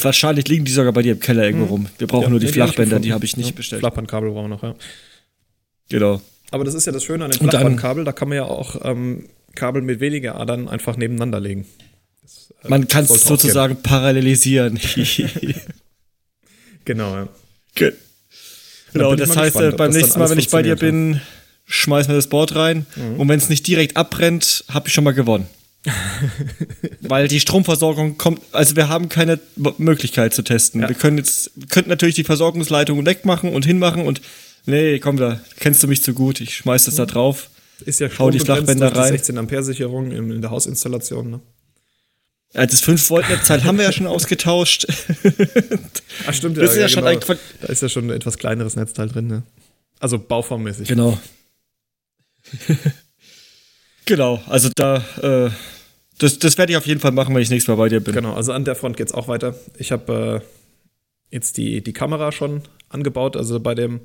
Wahrscheinlich 0.00 0.48
liegen 0.48 0.64
die 0.64 0.72
sogar 0.72 0.92
bei 0.92 1.02
dir 1.02 1.12
im 1.12 1.20
Keller 1.20 1.44
irgendwo 1.44 1.66
rum. 1.66 1.86
Wir 1.98 2.08
brauchen 2.08 2.24
Ja, 2.24 2.30
nur 2.30 2.40
die 2.40 2.48
Flachbänder, 2.48 2.98
die 2.98 3.12
habe 3.12 3.24
ich 3.24 3.36
nicht 3.36 3.50
Ja, 3.50 3.54
bestellt. 3.54 3.78
Flappbandkabel 3.78 4.30
brauchen 4.30 4.46
wir 4.50 4.56
noch, 4.56 4.62
ja. 4.64 4.74
Genau. 5.88 6.20
Aber 6.50 6.64
das 6.64 6.74
ist 6.74 6.84
ja 6.86 6.92
das 6.92 7.04
Schöne 7.04 7.24
an 7.26 7.30
dann- 7.30 7.48
Flachbandkabel, 7.48 8.02
da 8.04 8.10
kann 8.10 8.28
man 8.28 8.36
ja 8.36 8.44
auch 8.44 8.84
ähm, 8.84 9.28
Kabel 9.54 9.82
mit 9.82 10.00
weniger 10.00 10.34
Adern 10.34 10.68
einfach 10.68 10.96
nebeneinander 10.96 11.38
legen. 11.38 11.64
Das, 12.22 12.52
äh, 12.64 12.68
Man 12.68 12.88
kann 12.88 13.04
es 13.04 13.22
sozusagen 13.24 13.76
parallelisieren. 13.82 14.80
Genau, 16.84 17.14
ja. 17.14 17.28
Bin 17.74 17.92
Genau, 18.94 19.16
das 19.16 19.36
heißt, 19.36 19.54
gespannt, 19.54 19.74
äh, 19.74 19.76
beim 19.76 19.90
nächsten 19.90 20.18
Mal, 20.18 20.30
wenn 20.30 20.38
ich 20.38 20.50
bei 20.50 20.62
dir 20.62 20.76
bin, 20.76 21.20
schmeißen 21.66 22.12
wir 22.12 22.16
das 22.16 22.28
Board 22.28 22.54
rein. 22.54 22.86
Mhm. 22.94 23.20
Und 23.20 23.28
wenn 23.28 23.38
es 23.38 23.48
nicht 23.48 23.66
direkt 23.66 23.96
abbrennt, 23.96 24.64
habe 24.70 24.88
ich 24.88 24.94
schon 24.94 25.04
mal 25.04 25.12
gewonnen. 25.12 25.48
Weil 27.00 27.28
die 27.28 27.40
Stromversorgung 27.40 28.16
kommt, 28.16 28.40
also 28.52 28.76
wir 28.76 28.88
haben 28.88 29.08
keine 29.08 29.38
Möglichkeit 29.78 30.32
zu 30.32 30.42
testen. 30.42 30.80
Ja. 30.80 30.88
Wir 30.88 30.96
können 30.96 31.18
jetzt, 31.18 31.50
könnten 31.68 31.90
natürlich 31.90 32.14
die 32.14 32.24
Versorgungsleitung 32.24 33.04
wegmachen 33.04 33.52
und 33.52 33.66
hinmachen 33.66 34.06
und 34.06 34.22
nee, 34.64 34.98
komm 34.98 35.18
da, 35.18 35.40
kennst 35.58 35.82
du 35.82 35.88
mich 35.88 36.02
zu 36.02 36.14
gut, 36.14 36.40
ich 36.40 36.56
schmeiß 36.56 36.84
das 36.84 36.94
da 36.94 37.04
drauf. 37.04 37.50
Ist 37.84 38.00
ja 38.00 38.08
Hau 38.18 38.30
die 38.30 38.38
Flachbänder 38.38 38.86
durch 38.86 38.92
die 38.92 38.98
rein. 39.00 39.12
16 39.12 39.36
Ampere 39.36 39.62
Sicherung 39.62 40.12
in, 40.12 40.30
in 40.30 40.40
der 40.40 40.50
Hausinstallation. 40.50 41.32
Ne? 41.32 41.40
Ja, 42.54 42.66
das 42.66 42.80
5 42.80 43.10
Volt 43.10 43.28
Netzteil 43.28 43.64
haben 43.64 43.78
wir 43.78 43.84
ja 43.84 43.92
schon 43.92 44.06
ausgetauscht. 44.06 44.86
Ach 46.26 46.32
stimmt, 46.34 46.56
Das 46.56 46.70
ist 46.72 46.76
ja 46.78 46.88
schon 46.88 47.04
ein 47.04 47.18
Quat- 47.20 47.38
Da 47.60 47.68
ist 47.68 47.82
ja 47.82 47.88
schon 47.88 48.06
ein 48.06 48.10
etwas 48.10 48.38
kleineres 48.38 48.76
Netzteil 48.76 49.08
drin. 49.08 49.26
Ne? 49.26 49.42
Also 49.98 50.18
bauformmäßig. 50.18 50.86
Genau. 50.88 51.18
genau, 54.04 54.40
also 54.46 54.68
da, 54.74 54.96
äh, 55.20 55.50
das, 56.18 56.38
das 56.38 56.58
werde 56.58 56.72
ich 56.72 56.76
auf 56.76 56.86
jeden 56.86 57.00
Fall 57.00 57.12
machen, 57.12 57.34
wenn 57.34 57.42
ich 57.42 57.50
nächstes 57.50 57.68
Mal 57.68 57.76
bei 57.82 57.88
dir 57.88 58.00
bin. 58.00 58.14
Genau, 58.14 58.34
also 58.34 58.52
an 58.52 58.64
der 58.64 58.76
Front 58.76 58.96
geht 58.96 59.08
es 59.08 59.14
auch 59.14 59.28
weiter. 59.28 59.54
Ich 59.78 59.92
habe 59.92 60.42
äh, 60.42 61.34
jetzt 61.34 61.56
die, 61.56 61.82
die 61.82 61.92
Kamera 61.92 62.30
schon 62.32 62.62
angebaut. 62.88 63.36
Also 63.36 63.58
bei 63.60 63.74
dem 63.74 64.00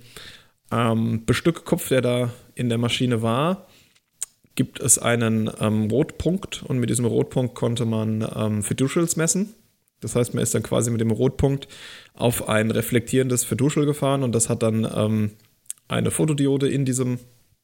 ähm, 0.71 1.25
Bestückkopf, 1.25 1.89
der 1.89 2.01
da 2.01 2.33
in 2.55 2.69
der 2.69 2.77
Maschine 2.77 3.21
war, 3.21 3.67
gibt 4.59 4.81
es 4.81 4.99
einen 4.99 5.49
ähm, 5.61 5.89
Rotpunkt 5.89 6.63
und 6.63 6.79
mit 6.79 6.89
diesem 6.89 7.05
Rotpunkt 7.05 7.55
konnte 7.55 7.85
man 7.85 8.27
ähm, 8.35 8.61
Fiducials 8.61 9.15
messen. 9.15 9.53
Das 10.01 10.17
heißt, 10.17 10.33
man 10.33 10.43
ist 10.43 10.53
dann 10.53 10.63
quasi 10.63 10.91
mit 10.91 10.99
dem 10.99 11.11
Rotpunkt 11.11 11.69
auf 12.13 12.49
ein 12.49 12.69
reflektierendes 12.69 13.45
Fiducial 13.45 13.85
gefahren 13.85 14.21
und 14.21 14.35
das 14.35 14.49
hat 14.49 14.61
dann 14.61 14.85
ähm, 14.93 15.31
eine 15.87 16.11
Fotodiode 16.11 16.67
in 16.67 16.83
diesem 16.83 17.19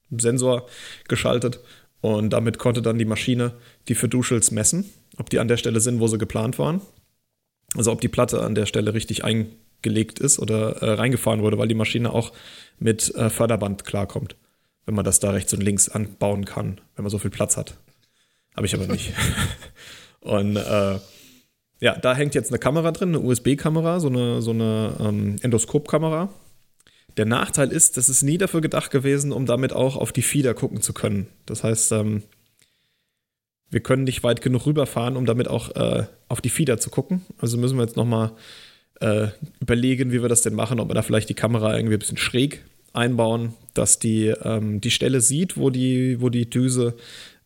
Sensor 0.10 0.68
geschaltet 1.10 1.60
und 2.00 2.30
damit 2.30 2.60
konnte 2.60 2.82
dann 2.82 2.98
die 2.98 3.04
Maschine 3.04 3.56
die 3.90 3.96
Fiducials 3.96 4.52
messen, 4.52 4.86
ob 5.18 5.30
die 5.30 5.40
an 5.40 5.50
der 5.50 5.58
Stelle 5.58 5.82
sind, 5.82 6.00
wo 6.00 6.08
sie 6.08 6.18
geplant 6.18 6.58
waren. 6.60 6.80
Also 7.76 7.92
ob 7.92 8.00
die 8.00 8.08
Platte 8.08 8.42
an 8.42 8.56
der 8.56 8.68
Stelle 8.68 8.94
richtig 8.94 9.26
eingelegt 9.26 10.20
ist 10.20 10.40
oder 10.40 10.78
äh, 10.82 10.94
reingefahren 10.94 11.42
wurde, 11.42 11.58
weil 11.58 11.68
die 11.68 11.76
Maschine 11.76 12.14
auch 12.14 12.32
mit 12.80 13.14
äh, 13.16 13.30
Förderband 13.30 13.84
klarkommt, 13.84 14.38
wenn 14.86 14.96
man 14.96 15.06
das 15.06 15.20
da 15.20 15.32
rechts 15.32 15.54
und 15.54 15.62
links 15.62 15.90
anbauen 15.90 16.46
kann, 16.46 16.82
wenn 16.96 17.04
man 17.04 17.10
so 17.10 17.18
viel 17.18 17.32
Platz 17.32 17.58
hat. 17.58 17.76
Habe 18.56 18.66
ich 18.66 18.76
aber 18.76 18.88
nicht. 18.88 19.14
und 20.22 20.56
äh, 20.56 21.00
ja, 21.82 21.96
da 21.98 22.16
hängt 22.16 22.36
jetzt 22.36 22.52
eine 22.52 22.60
Kamera 22.60 22.92
drin, 22.92 23.10
eine 23.10 23.20
USB-Kamera, 23.20 24.00
so 24.00 24.08
eine, 24.08 24.42
so 24.42 24.52
eine 24.52 24.96
ähm, 25.00 25.36
Endoskopkamera. 25.42 26.30
Der 27.18 27.26
Nachteil 27.26 27.72
ist, 27.72 27.98
das 27.98 28.10
ist 28.10 28.24
nie 28.24 28.38
dafür 28.38 28.62
gedacht 28.62 28.92
gewesen, 28.92 29.32
um 29.32 29.46
damit 29.46 29.74
auch 29.74 29.96
auf 29.96 30.12
die 30.12 30.22
Fieder 30.22 30.54
gucken 30.54 30.82
zu 30.82 30.94
können. 30.94 31.28
Das 31.46 31.64
heißt, 31.64 31.92
ähm, 31.94 32.24
wir 33.70 33.82
können 33.82 34.04
nicht 34.04 34.24
weit 34.24 34.42
genug 34.42 34.66
rüberfahren, 34.66 35.18
um 35.18 35.26
damit 35.26 35.48
auch 35.48 35.76
äh, 35.76 36.06
auf 36.28 36.42
die 36.42 36.50
Fieder 36.50 36.78
zu 36.78 36.90
gucken. 36.90 37.26
Also 37.40 37.58
müssen 37.58 37.78
wir 37.78 37.84
jetzt 37.84 37.98
nochmal 37.98 38.32
äh, 39.02 39.28
überlegen, 39.60 40.12
wie 40.12 40.22
wir 40.22 40.30
das 40.30 40.42
denn 40.42 40.56
machen, 40.56 40.80
ob 40.80 40.90
wir 40.90 40.94
da 40.94 41.02
vielleicht 41.02 41.30
die 41.30 41.34
Kamera 41.34 41.76
irgendwie 41.76 41.96
ein 41.96 42.00
bisschen 42.00 42.18
schräg 42.18 42.64
einbauen, 42.96 43.54
dass 43.74 44.00
die 44.00 44.28
ähm, 44.28 44.82
die 44.82 44.92
Stelle 44.92 45.22
sieht, 45.22 45.58
wo 45.58 45.70
die, 45.70 46.22
wo 46.22 46.30
die 46.30 46.50
Düse 46.50 46.96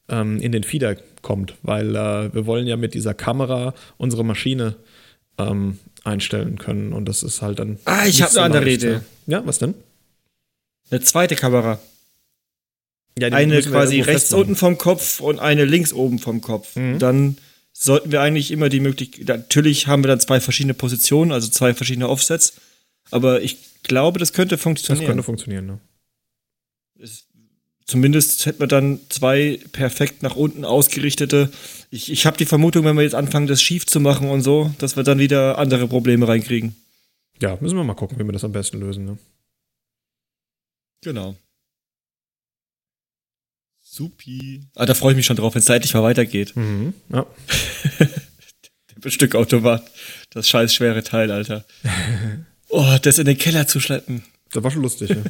ähm, 0.08 0.39
in 0.39 0.51
den 0.51 0.63
Fieder 0.63 0.96
kommt. 1.22 1.56
Weil 1.63 1.96
äh, 1.96 2.34
wir 2.34 2.46
wollen 2.46 2.68
ja 2.68 2.77
mit 2.77 2.94
dieser 2.94 3.13
Kamera 3.13 3.74
unsere 3.98 4.24
Maschine 4.24 4.75
ähm, 5.38 5.79
einstellen 6.03 6.58
können. 6.58 6.94
Und 6.94 7.06
das 7.06 7.24
ist 7.24 7.41
halt 7.41 7.60
dann. 7.60 7.79
Ah, 7.86 8.06
ich 8.06 8.20
nicht 8.20 8.22
hab 8.24 8.32
eine 8.32 8.41
andere 8.41 8.65
leicht, 8.65 8.84
Idee. 8.84 9.00
Ja. 9.27 9.39
ja, 9.39 9.46
was 9.46 9.60
denn? 9.60 9.74
Eine 10.91 11.01
zweite 11.01 11.36
Kamera. 11.36 11.79
Ja, 13.20 13.27
Eine 13.29 13.62
quasi 13.62 14.01
rechts 14.01 14.34
unten 14.34 14.56
vom 14.56 14.77
Kopf 14.77 15.20
und 15.20 15.39
eine 15.39 15.65
links 15.65 15.91
oben 15.91 16.20
vom 16.20 16.41
Kopf. 16.41 16.75
Mhm. 16.75 17.00
Dann 17.00 17.38
sollten 17.74 18.12
wir 18.12 18.22
eigentlich 18.22 18.51
immer 18.51 18.70
die 18.70 18.79
Möglichkeit, 18.79 19.27
natürlich 19.27 19.88
haben 19.88 20.03
wir 20.03 20.08
dann 20.08 20.20
zwei 20.20 20.39
verschiedene 20.39 20.74
Positionen, 20.74 21.32
also 21.32 21.50
zwei 21.50 21.74
verschiedene 21.74 22.10
Offsets, 22.10 22.53
aber 23.11 23.41
ich 23.41 23.57
glaube, 23.83 24.19
das 24.19 24.33
könnte 24.33 24.55
Das 24.55 24.61
funktionieren. 24.63 25.05
könnte 25.07 25.23
funktionieren, 25.23 25.65
ne? 25.65 25.79
Es- 26.99 27.25
Zumindest 27.85 28.45
hätten 28.45 28.59
wir 28.59 28.67
dann 28.67 28.99
zwei 29.09 29.59
perfekt 29.71 30.21
nach 30.21 30.35
unten 30.35 30.63
ausgerichtete. 30.63 31.51
Ich, 31.89 32.11
ich 32.11 32.27
habe 32.27 32.37
die 32.37 32.45
Vermutung, 32.45 32.85
wenn 32.85 32.95
wir 32.95 33.01
jetzt 33.01 33.15
anfangen, 33.15 33.47
das 33.47 33.63
schief 33.63 33.87
zu 33.87 33.99
machen 33.99 34.29
und 34.29 34.43
so, 34.43 34.71
dass 34.77 34.95
wir 34.95 35.01
dann 35.01 35.17
wieder 35.17 35.57
andere 35.57 35.87
Probleme 35.87 36.27
reinkriegen. 36.27 36.75
Ja, 37.41 37.57
müssen 37.59 37.77
wir 37.77 37.83
mal 37.83 37.95
gucken, 37.95 38.19
wie 38.19 38.23
wir 38.23 38.31
das 38.31 38.43
am 38.43 38.51
besten 38.51 38.79
lösen. 38.79 39.05
Ne? 39.05 39.17
Genau. 41.03 41.35
Supi. 43.81 44.61
Ah, 44.75 44.85
da 44.85 44.93
freue 44.93 45.13
ich 45.13 45.17
mich 45.17 45.25
schon 45.25 45.37
drauf, 45.37 45.55
wenn 45.55 45.61
es 45.61 45.69
endlich 45.69 45.93
mal 45.95 46.03
weitergeht. 46.03 46.55
Mhm. 46.55 46.93
Ja. 47.11 47.25
Der 49.03 49.09
Stückautomat. 49.09 49.89
Das 50.29 50.47
scheiß 50.47 50.73
schwere 50.75 51.03
Teil, 51.03 51.31
Alter. 51.31 51.65
Oh, 52.69 52.97
das 53.01 53.17
in 53.17 53.25
den 53.25 53.38
Keller 53.38 53.67
zu 53.67 53.79
schleppen. 53.79 54.23
Das 54.51 54.63
war 54.63 54.71
schon 54.71 54.81
lustig. 54.81 55.09
ja. 55.09 55.17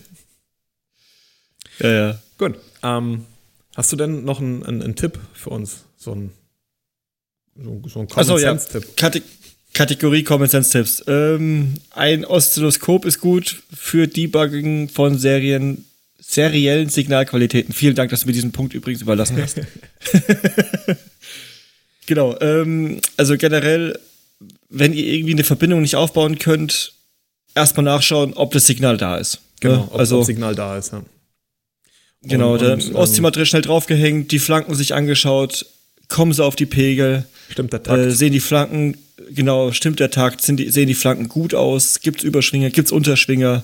Ja, 1.82 1.92
ja. 1.92 2.20
Gut. 2.38 2.56
Ähm, 2.84 3.26
hast 3.76 3.92
du 3.92 3.96
denn 3.96 4.26
noch 4.26 4.42
einen, 4.42 4.64
einen, 4.66 4.82
einen 4.82 4.96
Tipp 4.96 5.18
für 5.34 5.50
uns? 5.50 5.86
So 5.98 6.14
ein, 6.14 6.32
so, 7.56 7.82
so 7.88 8.00
ein 8.02 8.08
Common 8.08 8.20
Achso, 8.20 8.38
ja. 8.38 8.58
Sense-Tipp. 8.58 8.98
Kate 8.98 9.22
Kategorie 9.74 10.24
Common 10.24 10.50
Sense 10.50 10.72
Tipps. 10.72 11.04
Ähm, 11.08 11.76
ein 11.92 12.26
Oszilloskop 12.26 13.06
ist 13.06 13.22
gut 13.22 13.62
für 13.74 14.08
Debugging 14.08 14.90
von 14.90 15.18
Serien, 15.18 15.86
seriellen 16.20 16.90
Signalqualitäten. 16.90 17.74
Vielen 17.74 17.96
Dank, 17.96 18.10
dass 18.10 18.22
du 18.22 18.28
mir 18.28 18.34
diesen 18.34 18.52
Punkt 18.52 18.74
übrigens 18.74 19.02
überlassen 19.02 19.42
hast. 19.42 19.62
genau. 22.08 22.38
Ähm, 22.42 23.00
also 23.16 23.38
generell, 23.38 24.00
wenn 24.70 24.94
ihr 24.94 25.06
irgendwie 25.06 25.34
eine 25.34 25.44
Verbindung 25.44 25.82
nicht 25.82 25.96
aufbauen 25.96 26.40
könnt, 26.40 26.94
erstmal 27.60 27.84
nachschauen, 27.86 28.34
ob 28.34 28.52
das 28.54 28.66
Signal 28.66 28.98
da 28.98 29.18
ist. 29.18 29.40
Genau, 29.60 29.88
ob 29.92 30.00
also 30.00 30.18
das 30.20 30.28
Signal 30.28 30.56
da 30.56 30.78
ist. 30.78 30.92
Ja. 30.94 31.04
Genau, 32.24 32.54
Und- 32.54 32.62
der 32.62 32.74
und, 32.74 33.18
ähm, 33.38 33.46
schnell 33.46 33.62
draufgehängt, 33.62 34.32
die 34.32 34.40
Flanken 34.40 34.76
sich 34.76 34.94
angeschaut, 34.94 35.66
kommen 36.10 36.34
sie 36.34 36.44
auf 36.44 36.56
die 36.56 36.66
Pegel, 36.66 37.26
Stimmt 37.50 37.72
der 37.74 37.84
Takt? 37.84 37.98
äh, 38.00 38.12
sehen 38.12 38.34
die 38.34 38.40
Flanken, 38.40 38.98
genau, 39.32 39.72
stimmt 39.72 40.00
der 40.00 40.12
Takt, 40.12 40.42
sind 40.42 40.58
die, 40.58 40.70
sehen 40.70 40.88
die 40.88 40.96
Flanken 40.96 41.30
gut 41.30 41.54
aus, 41.54 42.02
gibt's 42.02 42.24
Überschwinger, 42.24 42.70
gibt's 42.72 42.92
Unterschwinger, 42.92 43.64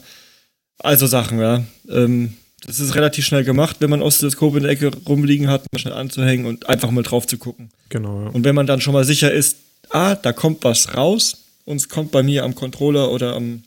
also 0.79 1.07
Sachen, 1.07 1.39
ja. 1.39 1.63
Ähm, 1.89 2.33
das 2.65 2.79
ist 2.79 2.95
relativ 2.95 3.25
schnell 3.25 3.43
gemacht, 3.43 3.77
wenn 3.79 3.89
man 3.89 4.01
Oszilloskop 4.01 4.55
in 4.55 4.63
der 4.63 4.71
Ecke 4.71 4.91
rumliegen 5.07 5.49
hat, 5.49 5.65
mal 5.71 5.79
schnell 5.79 5.93
anzuhängen 5.93 6.45
und 6.45 6.67
einfach 6.69 6.91
mal 6.91 7.03
drauf 7.03 7.27
zu 7.27 7.37
gucken. 7.37 7.69
genau, 7.89 8.23
ja. 8.23 8.27
Und 8.29 8.43
wenn 8.43 8.55
man 8.55 8.67
dann 8.67 8.81
schon 8.81 8.93
mal 8.93 9.05
sicher 9.05 9.31
ist, 9.31 9.57
ah, 9.89 10.15
da 10.15 10.31
kommt 10.33 10.63
was 10.63 10.95
raus 10.95 11.43
und 11.65 11.77
es 11.77 11.89
kommt 11.89 12.11
bei 12.11 12.23
mir 12.23 12.43
am 12.43 12.55
Controller 12.55 13.11
oder 13.11 13.35
am 13.35 13.63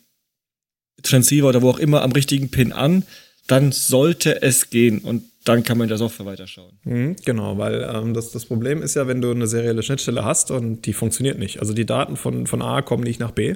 Transceiver 1.03 1.47
oder 1.47 1.61
wo 1.61 1.69
auch 1.69 1.79
immer 1.79 2.01
am 2.01 2.11
richtigen 2.11 2.49
Pin 2.49 2.71
an, 2.71 3.03
dann 3.47 3.71
sollte 3.71 4.41
es 4.41 4.69
gehen 4.69 4.99
und 4.99 5.23
dann 5.45 5.63
kann 5.63 5.77
man 5.77 5.85
in 5.85 5.89
der 5.89 5.97
Software 5.97 6.25
weiterschauen. 6.25 6.73
Mhm, 6.83 7.15
genau, 7.25 7.57
weil 7.57 7.89
ähm, 7.91 8.13
das, 8.13 8.31
das 8.31 8.45
Problem 8.45 8.83
ist 8.83 8.95
ja, 8.95 9.07
wenn 9.07 9.21
du 9.21 9.31
eine 9.31 9.47
serielle 9.47 9.81
Schnittstelle 9.81 10.23
hast 10.23 10.51
und 10.51 10.85
die 10.85 10.93
funktioniert 10.93 11.39
nicht. 11.39 11.59
Also 11.59 11.73
die 11.73 11.85
Daten 11.85 12.17
von, 12.17 12.45
von 12.45 12.61
A 12.61 12.81
kommen 12.81 13.03
nicht 13.03 13.19
nach 13.19 13.31
B. 13.31 13.55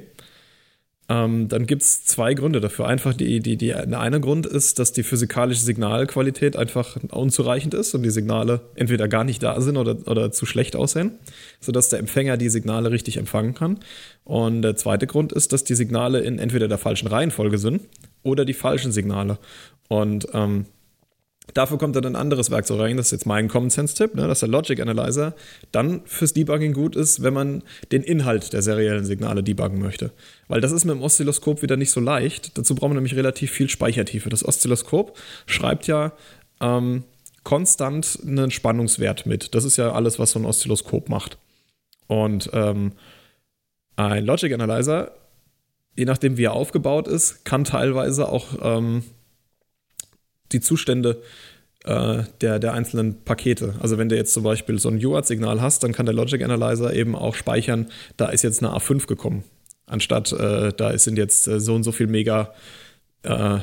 Ähm, 1.09 1.49
dann 1.49 1.65
gibt 1.65 1.81
es 1.81 2.05
zwei 2.05 2.33
Gründe 2.33 2.61
dafür. 2.61 2.87
Einfach 2.87 3.13
die, 3.13 3.41
die, 3.41 3.57
die, 3.57 3.67
der 3.67 3.99
eine 3.99 4.21
Grund 4.21 4.45
ist, 4.45 4.79
dass 4.79 4.93
die 4.93 5.03
physikalische 5.03 5.61
Signalqualität 5.61 6.55
einfach 6.55 6.97
unzureichend 7.11 7.73
ist 7.73 7.93
und 7.93 8.03
die 8.03 8.09
Signale 8.09 8.61
entweder 8.75 9.09
gar 9.09 9.25
nicht 9.25 9.43
da 9.43 9.59
sind 9.59 9.75
oder, 9.75 9.97
oder 10.07 10.31
zu 10.31 10.45
schlecht 10.45 10.75
aussehen, 10.77 11.11
sodass 11.59 11.89
der 11.89 11.99
Empfänger 11.99 12.37
die 12.37 12.49
Signale 12.49 12.91
richtig 12.91 13.17
empfangen 13.17 13.53
kann. 13.53 13.79
Und 14.23 14.61
der 14.61 14.77
zweite 14.77 15.05
Grund 15.05 15.33
ist, 15.33 15.51
dass 15.51 15.65
die 15.65 15.75
Signale 15.75 16.21
in 16.21 16.39
entweder 16.39 16.69
der 16.69 16.77
falschen 16.77 17.07
Reihenfolge 17.07 17.57
sind 17.57 17.81
oder 18.23 18.45
die 18.45 18.53
falschen 18.53 18.93
Signale. 18.93 19.39
Und 19.89 20.27
ähm, 20.33 20.65
Dafür 21.53 21.77
kommt 21.77 21.95
dann 21.95 22.05
ein 22.05 22.15
anderes 22.15 22.51
Werkzeug 22.51 22.79
rein, 22.79 22.97
das 22.97 23.07
ist 23.07 23.11
jetzt 23.11 23.25
mein 23.25 23.49
Common 23.49 23.69
Sense-Tipp, 23.69 24.15
ne, 24.15 24.27
dass 24.27 24.39
der 24.39 24.49
Logic 24.49 24.79
Analyzer 24.79 25.35
dann 25.71 26.01
fürs 26.05 26.33
Debugging 26.33 26.73
gut 26.73 26.95
ist, 26.95 27.21
wenn 27.21 27.33
man 27.33 27.63
den 27.91 28.01
Inhalt 28.01 28.53
der 28.53 28.61
seriellen 28.61 29.03
Signale 29.03 29.43
debuggen 29.43 29.79
möchte. 29.79 30.11
Weil 30.47 30.61
das 30.61 30.71
ist 30.71 30.85
mit 30.85 30.95
dem 30.95 31.01
Oszilloskop 31.01 31.61
wieder 31.61 31.75
nicht 31.75 31.91
so 31.91 31.99
leicht. 31.99 32.57
Dazu 32.57 32.75
brauchen 32.75 32.91
wir 32.91 32.95
nämlich 32.95 33.15
relativ 33.15 33.51
viel 33.51 33.69
Speichertiefe. 33.69 34.29
Das 34.29 34.45
Oszilloskop 34.45 35.17
schreibt 35.45 35.87
ja 35.87 36.13
ähm, 36.61 37.03
konstant 37.43 38.19
einen 38.25 38.49
Spannungswert 38.49 39.25
mit. 39.25 39.53
Das 39.53 39.65
ist 39.65 39.75
ja 39.77 39.91
alles, 39.91 40.19
was 40.19 40.31
so 40.31 40.39
ein 40.39 40.45
Oszilloskop 40.45 41.09
macht. 41.09 41.37
Und 42.07 42.49
ähm, 42.53 42.93
ein 43.97 44.25
Logic 44.25 44.51
Analyzer, 44.53 45.11
je 45.95 46.05
nachdem 46.05 46.37
wie 46.37 46.45
er 46.45 46.53
aufgebaut 46.53 47.07
ist, 47.07 47.43
kann 47.43 47.65
teilweise 47.65 48.29
auch 48.29 48.47
ähm, 48.61 49.03
die 50.51 50.61
Zustände 50.61 51.21
äh, 51.85 52.23
der, 52.41 52.59
der 52.59 52.73
einzelnen 52.73 53.23
Pakete. 53.23 53.75
Also 53.79 53.97
wenn 53.97 54.09
du 54.09 54.15
jetzt 54.15 54.33
zum 54.33 54.43
Beispiel 54.43 54.79
so 54.79 54.89
ein 54.89 55.03
UART-Signal 55.03 55.61
hast, 55.61 55.83
dann 55.83 55.91
kann 55.91 56.05
der 56.05 56.15
Logic 56.15 56.41
Analyzer 56.41 56.93
eben 56.93 57.15
auch 57.15 57.35
speichern, 57.35 57.87
da 58.17 58.27
ist 58.29 58.43
jetzt 58.43 58.63
eine 58.63 58.73
A5 58.73 59.07
gekommen. 59.07 59.43
Anstatt 59.85 60.31
äh, 60.31 60.71
da 60.71 60.97
sind 60.97 61.17
jetzt 61.17 61.47
äh, 61.47 61.59
so 61.59 61.75
und 61.75 61.83
so 61.83 61.91
viel 61.91 62.07
Mega, 62.07 62.53
äh, 63.23 63.59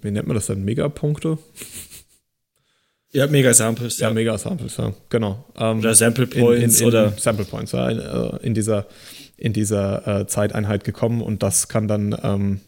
wie 0.00 0.10
nennt 0.10 0.28
man 0.28 0.36
das 0.36 0.46
dann, 0.46 0.64
Megapunkte? 0.64 1.38
Ja, 3.12 3.26
Mega-Samples. 3.26 3.98
Ja, 3.98 4.08
ja 4.08 4.14
Mega-Samples, 4.14 4.76
ja, 4.76 4.92
genau. 5.08 5.44
Ähm, 5.58 5.80
oder 5.80 5.94
Sample 5.94 6.28
Points 6.28 6.62
in, 6.62 6.70
in, 6.70 6.76
in 6.76 6.86
oder 6.86 7.12
Sample 7.18 7.44
Points, 7.44 7.72
ja, 7.72 7.88
in, 7.90 7.98
äh, 7.98 8.46
in 8.46 8.54
dieser, 8.54 8.86
in 9.36 9.52
dieser 9.52 10.20
äh, 10.20 10.26
Zeiteinheit 10.28 10.84
gekommen 10.84 11.20
und 11.20 11.42
das 11.42 11.66
kann 11.66 11.88
dann 11.88 12.16
ähm, 12.22 12.60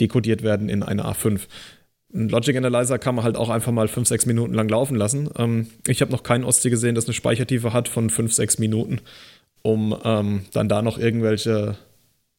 dekodiert 0.00 0.42
werden 0.42 0.70
in 0.70 0.82
eine 0.82 1.04
A5. 1.04 1.40
Ein 2.14 2.28
Logic 2.28 2.56
Analyzer 2.56 2.98
kann 2.98 3.16
man 3.16 3.24
halt 3.24 3.36
auch 3.36 3.48
einfach 3.48 3.72
mal 3.72 3.88
5, 3.88 4.06
6 4.08 4.26
Minuten 4.26 4.54
lang 4.54 4.68
laufen 4.68 4.96
lassen. 4.96 5.28
Ähm, 5.36 5.66
ich 5.86 6.00
habe 6.00 6.12
noch 6.12 6.22
keinen 6.22 6.44
Ostsee 6.44 6.70
gesehen, 6.70 6.94
das 6.94 7.06
eine 7.06 7.14
Speichertiefe 7.14 7.72
hat 7.72 7.88
von 7.88 8.10
5, 8.10 8.32
6 8.32 8.58
Minuten, 8.58 9.00
um 9.62 9.96
ähm, 10.04 10.44
dann 10.52 10.68
da 10.68 10.82
noch 10.82 10.98
irgendwelche 10.98 11.76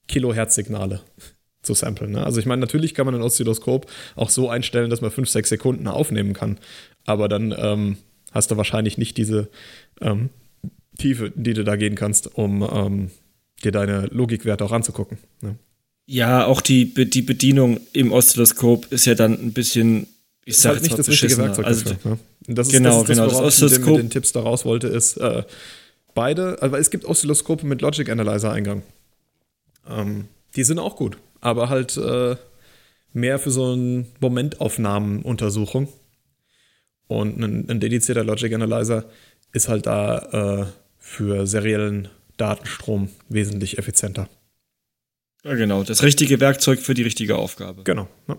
Kilohertz-Signale 0.08 1.02
zu 1.62 1.74
samplen. 1.74 2.12
Ne? 2.12 2.26
Also 2.26 2.40
ich 2.40 2.46
meine, 2.46 2.62
natürlich 2.62 2.94
kann 2.94 3.06
man 3.06 3.16
ein 3.16 3.22
Oszilloskop 3.22 3.88
auch 4.16 4.30
so 4.30 4.50
einstellen, 4.50 4.90
dass 4.90 5.02
man 5.02 5.12
5, 5.12 5.30
6 5.30 5.50
Sekunden 5.50 5.88
aufnehmen 5.88 6.34
kann. 6.34 6.58
Aber 7.06 7.28
dann 7.28 7.54
ähm, 7.58 7.98
hast 8.32 8.52
du 8.52 8.58
wahrscheinlich 8.58 8.98
nicht 8.98 9.18
diese 9.18 9.50
ähm, 10.02 10.30
Tiefe, 10.98 11.32
die 11.36 11.54
du 11.54 11.64
da 11.64 11.76
gehen 11.76 11.96
kannst, 11.96 12.36
um 12.36 12.68
ähm, 12.72 13.12
dir 13.64 13.72
deine 13.72 14.08
Logikwerte 14.08 14.64
auch 14.64 14.72
anzugucken. 14.72 15.18
Ne? 15.42 15.58
Ja, 16.10 16.46
auch 16.46 16.62
die, 16.62 16.94
die 16.94 17.22
Bedienung 17.22 17.82
im 17.92 18.14
Oszilloskop 18.14 18.92
ist 18.92 19.06
ja 19.06 19.14
dann 19.14 19.34
ein 19.34 19.52
bisschen, 19.52 20.08
ich 20.46 20.58
sag 20.58 20.74
halt 20.74 20.84
nicht 20.84 20.98
das 20.98 21.10
richtige 21.10 21.38
Werkzeug 21.38 21.66
also, 21.66 21.90
dafür. 21.90 22.12
Ne? 22.12 22.20
Das 22.48 22.68
ist, 22.68 22.74
genau, 22.74 23.02
das, 23.02 23.02
ist 23.02 23.10
das, 23.10 23.18
genau. 23.18 23.28
Das 23.28 23.42
Oszilloskop. 23.42 23.94
mit 23.96 24.04
den 24.04 24.10
Tipps 24.10 24.32
da 24.32 24.40
raus 24.40 24.64
wollte, 24.64 24.88
ist 24.88 25.18
äh, 25.18 25.44
beide, 26.16 26.62
also 26.62 26.78
es 26.78 26.90
gibt 26.92 27.04
Oszilloskope 27.04 27.66
mit 27.66 27.82
Logic 27.82 28.10
Analyzer 28.10 28.54
Eingang. 28.54 28.84
Ähm, 29.90 30.30
die 30.56 30.64
sind 30.64 30.80
auch 30.80 30.96
gut, 30.96 31.18
aber 31.42 31.68
halt 31.68 31.98
äh, 31.98 32.38
mehr 33.12 33.38
für 33.38 33.52
so 33.52 33.74
eine 33.74 34.06
Momentaufnahmenuntersuchung. 34.22 35.90
Und 37.08 37.38
ein, 37.38 37.70
ein, 37.70 37.80
dedizierter 37.82 38.24
Logic 38.24 38.54
Analyzer 38.54 39.04
ist 39.52 39.68
halt 39.68 39.86
da 39.86 40.62
äh, 40.62 40.66
für 40.98 41.48
seriellen 41.48 42.08
Datenstrom 42.38 43.10
wesentlich 43.28 43.78
effizienter. 43.78 44.30
Ja, 45.48 45.56
genau. 45.56 45.84
Das 45.84 46.04
richtige 46.04 46.42
Werkzeug 46.42 46.82
für 46.82 46.94
die 46.94 47.04
richtige 47.04 47.38
Aufgabe. 47.38 47.84
Genau. 47.84 48.10
Ja. 48.28 48.38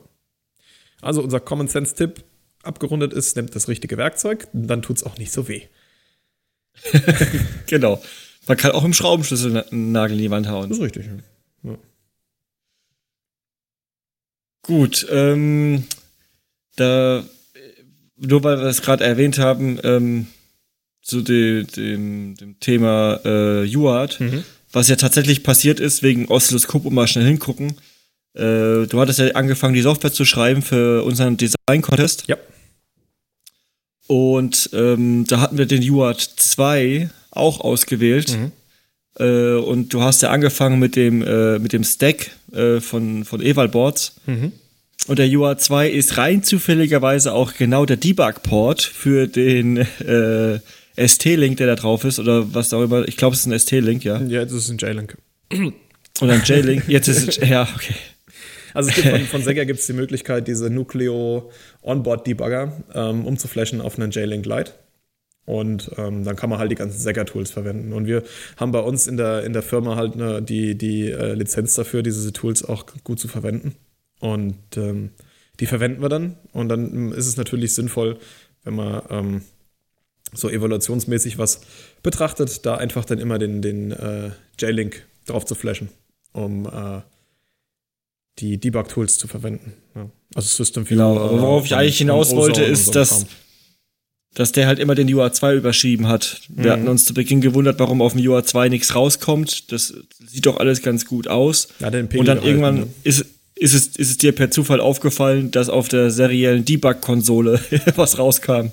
Also 1.01 1.23
unser 1.23 1.41
Common 1.41 1.67
Sense-Tipp 1.67 2.23
abgerundet 2.63 3.15
ist, 3.15 3.35
nimmt 3.35 3.55
das 3.57 3.67
richtige 3.69 3.97
Werkzeug, 3.97 4.47
dann 4.53 4.83
tut 4.83 4.99
es 4.99 5.05
auch 5.05 5.17
nicht 5.17 5.33
so 5.33 5.49
weh. 5.49 5.63
genau. 7.67 8.03
Man 8.47 8.59
kann 8.59 8.73
auch 8.73 8.85
im 8.85 8.93
Schraubenschlüssel 8.93 9.65
einen 9.71 9.93
Nagel 9.93 10.19
in 10.19 10.23
die 10.25 10.31
Wand 10.31 10.49
hauen. 10.49 10.69
Das 10.69 10.79
ist 10.79 10.85
richtig. 10.85 11.07
Ja. 11.63 11.79
Gut, 14.63 15.07
ähm, 15.11 15.85
da, 16.77 17.25
nur 18.17 18.45
weil 18.45 18.59
wir 18.59 18.67
es 18.67 18.83
gerade 18.83 19.05
erwähnt 19.05 19.39
haben, 19.39 19.81
ähm, 19.83 20.27
zu 21.01 21.23
de, 21.23 21.65
dem, 21.65 22.35
dem 22.35 22.61
Thema 22.61 23.21
äh, 23.25 23.77
UART, 23.77 24.21
mhm 24.21 24.45
was 24.73 24.89
ja 24.89 24.97
tatsächlich 24.97 25.43
passiert 25.43 25.81
ist, 25.81 26.03
wegen 26.03 26.27
Oszilloskop 26.27 26.85
und 26.85 26.95
mal 26.95 27.07
schnell 27.07 27.27
hingucken. 27.27 27.75
Äh, 28.35 28.87
du 28.87 29.01
hattest 29.01 29.19
ja 29.19 29.29
angefangen, 29.29 29.75
die 29.75 29.83
Software 29.83 30.13
zu 30.13 30.25
schreiben 30.25 30.63
für 30.63 31.05
unseren 31.05 31.37
Design-Contest. 31.37 32.25
Ja. 32.29 32.37
Und 34.07 34.71
ähm, 34.73 35.25
da 35.27 35.41
hatten 35.41 35.59
wir 35.59 35.67
den 35.67 35.89
UART 35.89 36.21
2 36.21 37.11
auch 37.31 37.61
ausgewählt. 37.61 38.37
Mhm. 38.37 38.53
Äh, 39.19 39.55
und 39.57 39.93
du 39.93 40.03
hast 40.03 40.23
ja 40.23 40.31
angefangen 40.31 40.79
mit 40.79 40.97
dem, 40.97 41.23
äh, 41.23 41.59
mit 41.59 41.73
dem 41.73 41.85
Stack 41.85 42.31
äh, 42.53 42.81
von, 42.81 43.25
von 43.25 43.41
Evalboards. 43.41 44.17
Mhm. 44.27 44.53
Und 45.07 45.19
der 45.19 45.29
UART 45.29 45.61
2 45.61 45.91
ist 45.91 46.17
rein 46.19 46.43
zufälligerweise 46.43 47.33
auch 47.33 47.55
genau 47.55 47.87
der 47.87 47.97
Debug-Port 47.97 48.83
für 48.83 49.27
den 49.27 49.77
äh, 50.01 50.61
ST-Link, 51.07 51.57
der 51.59 51.67
da 51.67 51.75
drauf 51.77 52.05
ist, 52.05 52.19
oder 52.19 52.53
was 52.55 52.73
auch 52.73 52.83
immer. 52.83 53.07
Ich 53.07 53.17
glaube, 53.17 53.35
es 53.35 53.41
ist 53.41 53.47
ein 53.47 53.59
ST-Link, 53.59 54.05
ja. 54.05 54.21
Ja, 54.23 54.45
das 54.45 54.53
ist 54.53 54.71
ein 54.71 54.79
J-Link. 54.79 55.17
Und 55.53 56.31
ein 56.31 56.43
J-Link. 56.45 56.89
Jetzt 56.89 57.09
ist 57.09 57.29
es, 57.29 57.49
ja, 57.49 57.69
okay. 57.75 57.95
Also 58.75 58.91
es 58.91 58.97
gibt 58.97 59.09
von, 59.09 59.21
von 59.27 59.43
Sega 59.45 59.65
gibt 59.65 59.81
es 59.81 59.87
die 59.87 59.93
Möglichkeit, 59.93 60.49
diese 60.49 60.71
Nucleo 60.71 61.51
Onboard 61.83 62.27
Debugger 62.27 62.73
ähm, 62.95 63.25
umzuflashen 63.25 63.81
auf 63.81 63.99
einen 63.99 64.11
J-Link 64.11 64.47
Lite. 64.47 64.73
Und 65.45 65.91
ähm, 65.97 66.25
dann 66.25 66.37
kann 66.37 66.51
man 66.51 66.59
halt 66.59 66.71
die 66.71 66.75
ganzen 66.75 66.99
Sega-Tools 66.99 67.51
verwenden. 67.51 67.95
Und 67.95 68.07
wir 68.07 68.23
haben 68.59 68.71
bei 68.71 68.81
uns 68.81 69.07
in 69.07 69.17
der, 69.17 69.45
in 69.45 69.55
der 69.55 69.63
Firma 69.63 69.97
halt 69.97 70.13
eine, 70.13 70.43
die, 70.43 70.77
die 70.77 71.11
äh, 71.11 71.33
Lizenz 71.33 71.75
dafür, 71.75 72.03
diese 72.03 72.33
Tools 72.35 72.63
auch 72.63 72.85
gut 73.03 73.19
zu 73.19 73.29
verwenden. 73.29 73.75
Und 74.21 74.59
ähm, 74.77 75.11
die 75.59 75.67
verwenden 75.67 76.03
wir 76.03 76.11
dann. 76.11 76.37
Und 76.53 76.69
dann 76.69 77.13
ist 77.13 77.27
es 77.27 77.37
natürlich 77.39 77.75
sinnvoll, 77.75 78.19
wenn 78.65 78.75
man 78.75 79.03
ähm, 79.09 79.43
so 80.33 80.49
evaluationsmäßig 80.49 81.39
was 81.39 81.61
betrachtet, 82.03 82.65
da 82.67 82.77
einfach 82.77 83.05
dann 83.05 83.19
immer 83.19 83.39
den, 83.39 83.63
den 83.63 83.93
äh, 83.93 84.31
J-Link 84.59 85.05
drauf 85.27 85.45
zu 85.45 85.55
flashen, 85.55 85.89
um 86.33 86.67
äh, 86.67 87.01
die 88.39 88.59
Debug-Tools 88.59 89.19
zu 89.19 89.29
verwenden. 89.29 89.75
Ja. 89.95 90.09
Also 90.35 90.49
System 90.49 90.89
View. 90.89 90.97
Genau, 90.97 91.19
aber 91.19 91.41
worauf 91.41 91.65
ich 91.65 91.75
eigentlich 91.75 91.99
hinaus 91.99 92.35
wollte, 92.35 92.63
ist, 92.63 92.87
so 92.87 92.93
dass, 92.93 93.27
dass 94.35 94.53
der 94.53 94.67
halt 94.67 94.79
immer 94.79 94.95
den 94.95 95.09
UA2 95.09 95.57
überschrieben 95.57 96.09
hat. 96.09 96.43
Wir 96.49 96.67
mhm. 96.67 96.71
hatten 96.71 96.89
uns 96.89 97.05
zu 97.05 97.15
Beginn 97.15 97.41
gewundert, 97.41 97.79
warum 97.81 98.03
auf 98.03 98.13
dem 98.13 98.23
UA2 98.23 98.69
nichts 98.69 98.95
rauskommt. 98.95 99.73
Das 99.73 99.95
sieht 100.25 100.47
doch 100.47 100.59
alles 100.59 100.83
ganz 100.83 101.07
gut 101.07 101.29
aus. 101.29 101.69
Ja, 101.81 101.91
den 101.91 102.07
Und 102.07 102.27
dann 102.27 102.43
irgendwann 102.43 102.81
ne? 102.81 102.89
ist, 103.05 103.25
ist, 103.55 103.75
es, 103.75 103.87
ist 103.97 104.11
es 104.11 104.19
dir 104.19 104.33
per 104.33 104.51
Zufall 104.51 104.81
aufgefallen, 104.81 105.51
dass 105.51 105.69
auf 105.69 105.89
der 105.89 106.11
seriellen 106.11 106.65
Debug-Konsole 106.65 107.61
was 107.97 108.19
rauskam. 108.19 108.69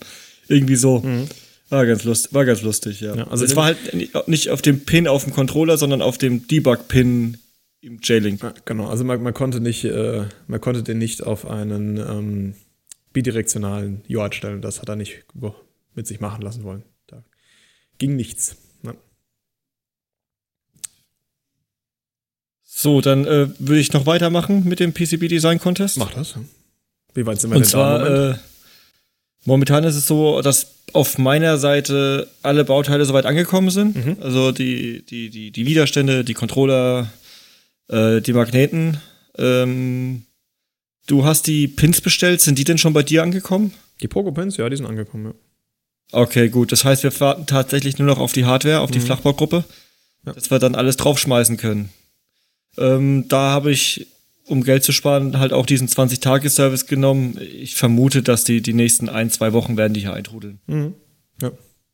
Irgendwie 0.48 0.76
so. 0.76 1.00
Mhm. 1.00 1.28
War 1.70 1.86
ganz, 1.86 2.04
lust, 2.04 2.34
war 2.34 2.46
ganz 2.46 2.62
lustig, 2.62 3.02
ja. 3.02 3.16
ja 3.16 3.28
also 3.28 3.44
es 3.44 3.56
war 3.56 3.66
halt 3.66 4.28
nicht 4.28 4.50
auf 4.50 4.62
dem 4.62 4.86
Pin 4.86 5.08
auf 5.08 5.24
dem 5.24 5.34
Controller, 5.34 5.78
sondern 5.78 6.02
auf 6.02 6.18
dem 6.18 6.48
Debug-Pin 6.48 7.38
im 7.82 8.00
J-Link. 8.00 8.42
Genau, 8.66 8.88
also 8.88 9.04
man, 9.04 9.22
man, 9.22 9.34
konnte 9.34 9.60
nicht, 9.60 9.84
äh, 9.84 10.26
man 10.48 10.62
konnte 10.62 10.84
den 10.84 10.98
nicht 11.00 11.24
auf 11.24 11.48
einen 11.48 11.98
ähm, 11.98 12.56
bidirektionalen 13.14 14.04
UART 14.10 14.36
stellen. 14.36 14.62
Das 14.62 14.82
hat 14.82 14.90
er 14.90 14.96
nicht 14.96 15.24
mit 15.96 16.06
sich 16.06 16.20
machen 16.20 16.42
lassen 16.42 16.64
wollen. 16.64 16.84
Da 17.08 17.24
ging 17.98 18.16
nichts. 18.16 18.58
Ja. 18.84 18.94
So, 22.64 23.02
dann 23.02 23.26
äh, 23.26 23.50
würde 23.60 23.80
ich 23.80 23.94
noch 23.94 24.06
weitermachen 24.06 24.68
mit 24.68 24.80
dem 24.80 24.94
PCB 24.94 25.30
Design 25.30 25.60
Contest. 25.60 25.98
Mach 25.98 26.14
das. 26.14 26.36
Wie 27.14 27.26
weit 27.26 27.40
sind 27.40 27.52
wir 27.52 27.58
Und 27.58 27.66
denn 27.66 27.70
zwar, 27.70 28.00
da? 28.00 28.32
Äh, 28.32 28.38
momentan 29.46 29.84
ist 29.84 29.96
es 29.96 30.08
so, 30.08 30.42
dass 30.42 30.68
auf 30.94 31.18
meiner 31.18 31.58
Seite 31.58 32.30
alle 32.42 32.64
Bauteile 32.64 33.06
soweit 33.06 33.26
angekommen 33.26 33.70
sind. 33.70 33.96
Mhm. 33.96 34.18
Also 34.22 34.52
die, 34.52 35.06
die, 35.06 35.30
die, 35.30 35.52
die 35.52 35.66
Widerstände, 35.66 36.24
die 36.24 36.34
Controller, 36.34 37.12
äh, 37.90 38.22
die 38.22 38.34
Magneten. 38.34 38.98
Ähm, 39.38 40.24
du 41.08 41.26
hast 41.26 41.48
die 41.48 41.68
Pins 41.68 42.02
bestellt, 42.02 42.42
sind 42.42 42.58
die 42.58 42.64
denn 42.64 42.78
schon 42.78 42.94
bei 42.94 43.04
dir 43.04 43.24
angekommen? 43.24 43.74
Die 44.02 44.08
Pogo-Pins, 44.08 44.58
ja, 44.58 44.70
die 44.70 44.76
sind 44.76 44.86
angekommen, 44.86 45.26
ja. 45.26 45.34
Okay, 46.12 46.50
gut. 46.50 46.72
Das 46.72 46.86
heißt, 46.86 47.04
wir 47.04 47.20
warten 47.20 47.46
tatsächlich 47.46 47.98
nur 47.98 48.08
noch 48.08 48.20
auf 48.20 48.32
die 48.32 48.46
Hardware, 48.46 48.80
auf 48.80 48.92
die 48.92 49.00
mhm. 49.00 49.04
Flachbaugruppe, 49.04 49.64
ja. 50.26 50.34
dass 50.34 50.52
wir 50.52 50.60
dann 50.60 50.76
alles 50.76 50.98
draufschmeißen 50.98 51.58
können. 51.58 51.90
Ähm, 52.78 53.28
da 53.28 53.52
habe 53.52 53.72
ich 53.72 54.08
um 54.48 54.64
Geld 54.64 54.84
zu 54.84 54.92
sparen, 54.92 55.40
halt 55.40 55.54
auch 55.54 55.66
diesen 55.66 55.88
20-Tage-Service 55.88 56.88
genommen. 56.88 57.40
Ich 57.40 57.76
vermute, 57.76 58.22
dass 58.22 58.44
die 58.44 58.62
die 58.62 58.74
nächsten 58.74 59.10
ein, 59.10 59.30
zwei 59.32 59.54
Wochen 59.54 59.78
werden 59.78 59.94
die 59.94 60.02
hier 60.02 60.14
eintrudeln. 60.14 60.60
Mhm. 60.68 60.94
Ja. 61.42 61.52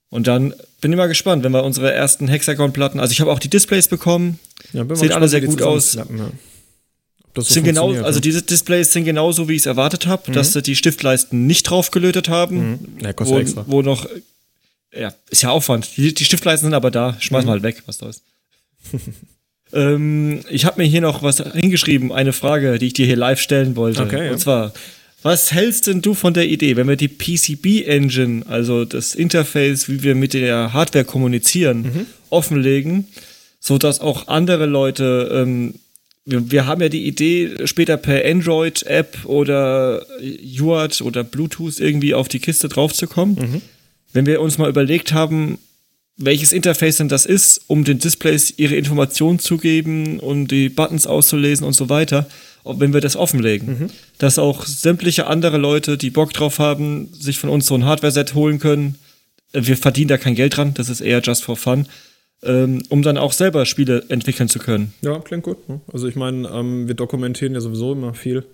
Und 0.09 0.27
dann 0.27 0.53
bin 0.81 0.91
ich 0.91 0.97
mal 0.97 1.07
gespannt, 1.07 1.43
wenn 1.43 1.53
wir 1.53 1.63
unsere 1.63 1.93
ersten 1.93 2.27
Hexagon-Platten, 2.27 2.99
also 2.99 3.13
ich 3.13 3.21
habe 3.21 3.31
auch 3.31 3.39
die 3.39 3.49
Displays 3.49 3.87
bekommen, 3.87 4.39
ja, 4.73 4.83
sehen 4.95 5.13
alle 5.13 5.29
sehr 5.29 5.41
gut 5.41 5.61
aus. 5.61 5.93
Ja. 5.93 6.05
So 7.33 7.41
sind 7.41 7.63
genau, 7.63 7.93
also 7.93 8.19
diese 8.19 8.41
Displays 8.41 8.91
sind 8.91 9.05
genauso, 9.05 9.47
wie 9.47 9.53
ich 9.53 9.61
es 9.61 9.65
erwartet 9.65 10.05
habe, 10.05 10.29
mhm. 10.29 10.33
dass 10.33 10.51
sie 10.51 10.61
die 10.61 10.75
Stiftleisten 10.75 11.47
nicht 11.47 11.63
draufgelötet 11.63 12.27
haben. 12.27 12.71
Mhm. 12.71 12.79
Ja, 13.01 13.13
kostet 13.13 13.35
wo, 13.35 13.39
extra. 13.39 13.65
wo 13.67 13.81
noch, 13.81 14.05
ja, 14.93 15.13
ist 15.29 15.43
ja 15.43 15.49
Aufwand. 15.49 15.95
Die, 15.95 16.13
die 16.13 16.25
Stiftleisten 16.25 16.67
sind 16.67 16.73
aber 16.73 16.91
da, 16.91 17.15
schmeißen 17.19 17.47
wir 17.47 17.51
mhm. 17.51 17.63
halt 17.63 17.63
weg, 17.63 17.83
was 17.85 17.97
da 17.99 18.09
ist. 18.09 18.23
Ähm, 19.73 20.41
ich 20.49 20.65
habe 20.65 20.81
mir 20.81 20.87
hier 20.87 21.01
noch 21.01 21.23
was 21.23 21.37
hingeschrieben, 21.37 22.11
eine 22.11 22.33
Frage, 22.33 22.77
die 22.79 22.87
ich 22.87 22.93
dir 22.93 23.05
hier 23.05 23.15
live 23.15 23.39
stellen 23.39 23.75
wollte. 23.75 24.03
Okay, 24.03 24.25
ja. 24.25 24.31
Und 24.31 24.39
zwar, 24.39 24.73
Was 25.23 25.51
hältst 25.51 25.87
denn 25.87 26.01
du 26.01 26.13
von 26.13 26.33
der 26.33 26.47
Idee, 26.47 26.75
wenn 26.75 26.87
wir 26.87 26.95
die 26.95 27.07
PCB-Engine, 27.07 28.45
also 28.47 28.85
das 28.85 29.13
Interface, 29.13 29.87
wie 29.87 30.01
wir 30.01 30.15
mit 30.15 30.33
der 30.33 30.73
Hardware 30.73 31.05
kommunizieren, 31.05 31.81
mhm. 31.81 32.05
offenlegen, 32.29 33.07
sodass 33.59 34.01
auch 34.01 34.27
andere 34.27 34.65
Leute, 34.65 35.29
ähm, 35.31 35.75
wir, 36.25 36.51
wir, 36.51 36.65
haben 36.65 36.81
ja 36.81 36.89
die 36.89 37.05
Idee, 37.05 37.65
später 37.65 37.97
per 37.97 38.25
Android-App 38.25 39.25
oder 39.25 40.05
UART 40.59 41.01
oder 41.01 41.23
Bluetooth 41.23 41.79
irgendwie 41.79 42.13
auf 42.13 42.27
die 42.27 42.39
Kiste 42.39 42.67
draufzukommen. 42.67 43.35
Mhm. 43.35 43.61
Wenn 44.13 44.25
wir 44.25 44.41
uns 44.41 44.57
mal 44.57 44.69
überlegt 44.69 45.13
haben, 45.13 45.59
welches 46.25 46.51
Interface 46.51 46.97
denn 46.97 47.09
das 47.09 47.25
ist, 47.25 47.61
um 47.67 47.83
den 47.83 47.99
Displays 47.99 48.53
ihre 48.57 48.75
Informationen 48.75 49.39
zu 49.39 49.57
geben, 49.57 50.19
um 50.19 50.47
die 50.47 50.69
Buttons 50.69 51.07
auszulesen 51.07 51.65
und 51.65 51.73
so 51.73 51.89
weiter, 51.89 52.27
wenn 52.63 52.93
wir 52.93 53.01
das 53.01 53.15
offenlegen. 53.15 53.67
Mhm. 53.67 53.89
Dass 54.17 54.39
auch 54.39 54.65
sämtliche 54.65 55.27
andere 55.27 55.57
Leute, 55.57 55.97
die 55.97 56.09
Bock 56.09 56.33
drauf 56.33 56.59
haben, 56.59 57.09
sich 57.13 57.39
von 57.39 57.49
uns 57.49 57.65
so 57.65 57.75
ein 57.75 57.85
Hardware-Set 57.85 58.33
holen 58.35 58.59
können. 58.59 58.95
Äh, 59.53 59.61
wir 59.65 59.77
verdienen 59.77 60.09
da 60.09 60.17
kein 60.17 60.35
Geld 60.35 60.57
dran, 60.57 60.73
das 60.73 60.89
ist 60.89 61.01
eher 61.01 61.21
just 61.21 61.43
for 61.43 61.55
fun. 61.55 61.87
Ähm, 62.43 62.81
um 62.89 63.03
dann 63.03 63.19
auch 63.19 63.33
selber 63.33 63.67
Spiele 63.67 64.05
entwickeln 64.09 64.49
zu 64.49 64.57
können. 64.57 64.95
Ja, 65.01 65.19
klingt 65.19 65.43
gut. 65.43 65.69
Ne? 65.69 65.79
Also 65.93 66.07
ich 66.07 66.15
meine, 66.15 66.47
ähm, 66.49 66.87
wir 66.87 66.95
dokumentieren 66.95 67.53
ja 67.53 67.61
sowieso 67.61 67.93
immer 67.93 68.15
viel, 68.15 68.45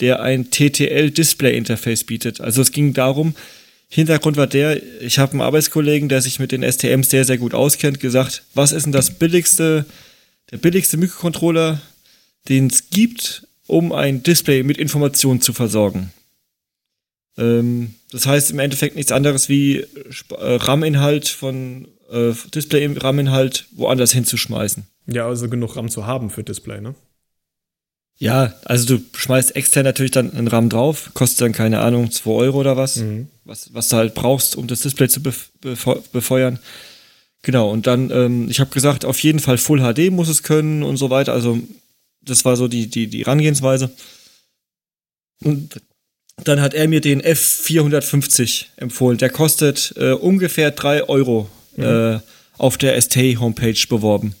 der 0.00 0.22
ein 0.22 0.50
TTL-Display-Interface 0.50 2.04
bietet. 2.04 2.40
Also 2.40 2.62
es 2.62 2.72
ging 2.72 2.94
darum, 2.94 3.34
Hintergrund 3.88 4.38
war 4.38 4.46
der, 4.46 4.80
ich 5.02 5.18
habe 5.18 5.32
einen 5.32 5.42
Arbeitskollegen, 5.42 6.08
der 6.08 6.22
sich 6.22 6.38
mit 6.38 6.50
den 6.50 6.62
STMs 6.62 7.10
sehr, 7.10 7.26
sehr 7.26 7.36
gut 7.36 7.52
auskennt, 7.52 8.00
gesagt, 8.00 8.44
was 8.54 8.72
ist 8.72 8.84
denn 8.84 8.92
das 8.92 9.10
billigste, 9.10 9.84
der 10.50 10.56
billigste 10.56 10.96
Mikrocontroller, 10.96 11.82
den 12.48 12.66
es 12.68 12.90
gibt, 12.90 13.46
um 13.66 13.92
ein 13.92 14.22
Display 14.22 14.62
mit 14.62 14.78
Informationen 14.78 15.40
zu 15.40 15.52
versorgen. 15.52 16.12
Ähm, 17.38 17.94
das 18.10 18.26
heißt 18.26 18.50
im 18.50 18.58
Endeffekt 18.58 18.96
nichts 18.96 19.12
anderes 19.12 19.48
wie 19.48 19.78
äh, 19.78 19.86
RAM-Inhalt 20.30 21.28
von 21.28 21.88
äh, 22.10 22.32
Display-RAM-Inhalt 22.54 23.66
woanders 23.72 24.12
hinzuschmeißen. 24.12 24.84
Ja, 25.06 25.26
also 25.26 25.48
genug 25.48 25.76
RAM 25.76 25.88
zu 25.88 26.06
haben 26.06 26.30
für 26.30 26.44
Display, 26.44 26.80
ne? 26.80 26.94
Ja, 28.18 28.54
also 28.64 28.98
du 28.98 29.04
schmeißt 29.16 29.56
extern 29.56 29.84
natürlich 29.84 30.12
dann 30.12 30.32
einen 30.32 30.46
RAM 30.46 30.68
drauf, 30.68 31.10
kostet 31.14 31.40
dann 31.40 31.52
keine 31.52 31.80
Ahnung, 31.80 32.10
2 32.10 32.30
Euro 32.30 32.60
oder 32.60 32.76
was, 32.76 32.96
mhm. 32.96 33.28
was, 33.44 33.74
was 33.74 33.88
du 33.88 33.96
halt 33.96 34.14
brauchst, 34.14 34.54
um 34.54 34.68
das 34.68 34.82
Display 34.82 35.08
zu 35.08 35.22
befeuern. 35.22 36.60
Genau, 37.42 37.70
und 37.70 37.88
dann, 37.88 38.10
ähm, 38.10 38.48
ich 38.48 38.60
habe 38.60 38.70
gesagt, 38.70 39.04
auf 39.04 39.18
jeden 39.20 39.40
Fall 39.40 39.58
Full 39.58 39.80
HD 39.80 40.12
muss 40.12 40.28
es 40.28 40.44
können 40.44 40.84
und 40.84 40.98
so 40.98 41.10
weiter. 41.10 41.32
Also 41.32 41.58
das 42.22 42.44
war 42.44 42.56
so 42.56 42.68
die, 42.68 42.88
die, 42.88 43.06
die 43.06 43.20
Herangehensweise. 43.20 43.90
Und 45.44 45.80
dann 46.44 46.60
hat 46.60 46.74
er 46.74 46.88
mir 46.88 47.00
den 47.00 47.22
F450 47.22 48.66
empfohlen. 48.76 49.18
Der 49.18 49.30
kostet 49.30 49.94
äh, 49.96 50.12
ungefähr 50.12 50.70
3 50.70 51.08
Euro 51.08 51.50
mhm. 51.76 51.84
äh, 51.84 52.20
auf 52.58 52.78
der 52.78 53.00
ST-Homepage 53.00 53.86
beworben. 53.88 54.34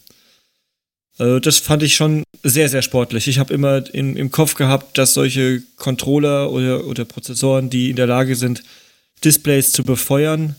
Äh, 1.18 1.40
das 1.40 1.58
fand 1.58 1.82
ich 1.82 1.94
schon 1.94 2.24
sehr, 2.42 2.68
sehr 2.68 2.82
sportlich. 2.82 3.28
Ich 3.28 3.38
habe 3.38 3.54
immer 3.54 3.84
in, 3.94 4.16
im 4.16 4.30
Kopf 4.30 4.54
gehabt, 4.54 4.98
dass 4.98 5.14
solche 5.14 5.62
Controller 5.76 6.50
oder, 6.50 6.86
oder 6.86 7.04
Prozessoren, 7.04 7.70
die 7.70 7.90
in 7.90 7.96
der 7.96 8.06
Lage 8.06 8.36
sind, 8.36 8.62
Displays 9.24 9.72
zu 9.72 9.84
befeuern, 9.84 10.56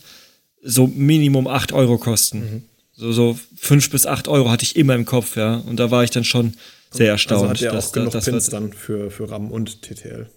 so 0.61 0.87
Minimum 0.87 1.47
8 1.47 1.73
Euro 1.73 1.97
kosten. 1.97 2.39
Mhm. 2.39 2.63
So, 2.95 3.11
so 3.11 3.39
5 3.57 3.89
bis 3.89 4.05
8 4.05 4.27
Euro 4.27 4.49
hatte 4.49 4.63
ich 4.63 4.75
immer 4.75 4.95
im 4.95 5.05
Kopf, 5.05 5.35
ja. 5.35 5.55
Und 5.55 5.77
da 5.77 5.91
war 5.91 6.03
ich 6.03 6.11
dann 6.11 6.23
schon 6.23 6.53
sehr 6.93 7.11
erstaunt. 7.11 7.49
Also 7.49 7.49
hat 7.49 7.61
der 7.61 7.79
auch 7.79 7.91
genug 7.91 8.11
das 8.11 8.25
Pins 8.25 8.49
dann 8.49 8.73
für, 8.73 9.11
für 9.11 9.29
RAM 9.29 9.51
und 9.51 9.81
TTL. 9.81 10.29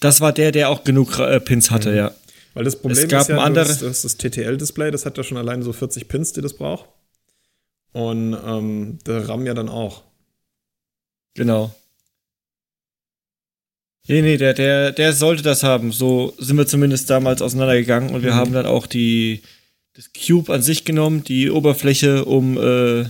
Das 0.00 0.20
war 0.20 0.32
der, 0.32 0.52
der 0.52 0.68
auch 0.68 0.84
genug 0.84 1.18
äh, 1.18 1.40
Pins 1.40 1.70
hatte, 1.70 1.90
mhm. 1.90 1.96
ja. 1.96 2.14
Weil 2.54 2.64
das 2.64 2.76
Problem 2.76 3.04
es 3.04 3.08
gab 3.08 3.22
ist 3.22 3.28
ja, 3.28 3.38
andere 3.38 3.66
das, 3.66 3.78
das, 3.80 4.02
das 4.02 4.18
TTL-Display, 4.18 4.90
das 4.90 5.06
hat 5.06 5.16
ja 5.16 5.24
schon 5.24 5.38
allein 5.38 5.62
so 5.62 5.72
40 5.72 6.08
Pins, 6.08 6.32
die 6.32 6.42
das 6.42 6.54
braucht. 6.54 6.86
Und 7.92 8.36
ähm, 8.46 8.98
der 9.06 9.28
RAM 9.28 9.46
ja 9.46 9.54
dann 9.54 9.68
auch. 9.68 10.02
Genau. 11.34 11.74
Nee, 14.08 14.22
nee, 14.22 14.36
der, 14.36 14.54
der, 14.54 14.92
der 14.92 15.12
sollte 15.12 15.42
das 15.42 15.62
haben. 15.62 15.92
So 15.92 16.34
sind 16.38 16.56
wir 16.56 16.66
zumindest 16.66 17.08
damals 17.08 17.40
auseinandergegangen 17.40 18.14
und 18.14 18.22
wir 18.22 18.32
mhm. 18.32 18.36
haben 18.36 18.52
dann 18.52 18.66
auch 18.66 18.86
die, 18.86 19.42
das 19.94 20.10
Cube 20.12 20.52
an 20.52 20.62
sich 20.62 20.84
genommen, 20.84 21.22
die 21.24 21.50
Oberfläche, 21.50 22.24
um 22.24 22.58
äh, 22.58 23.04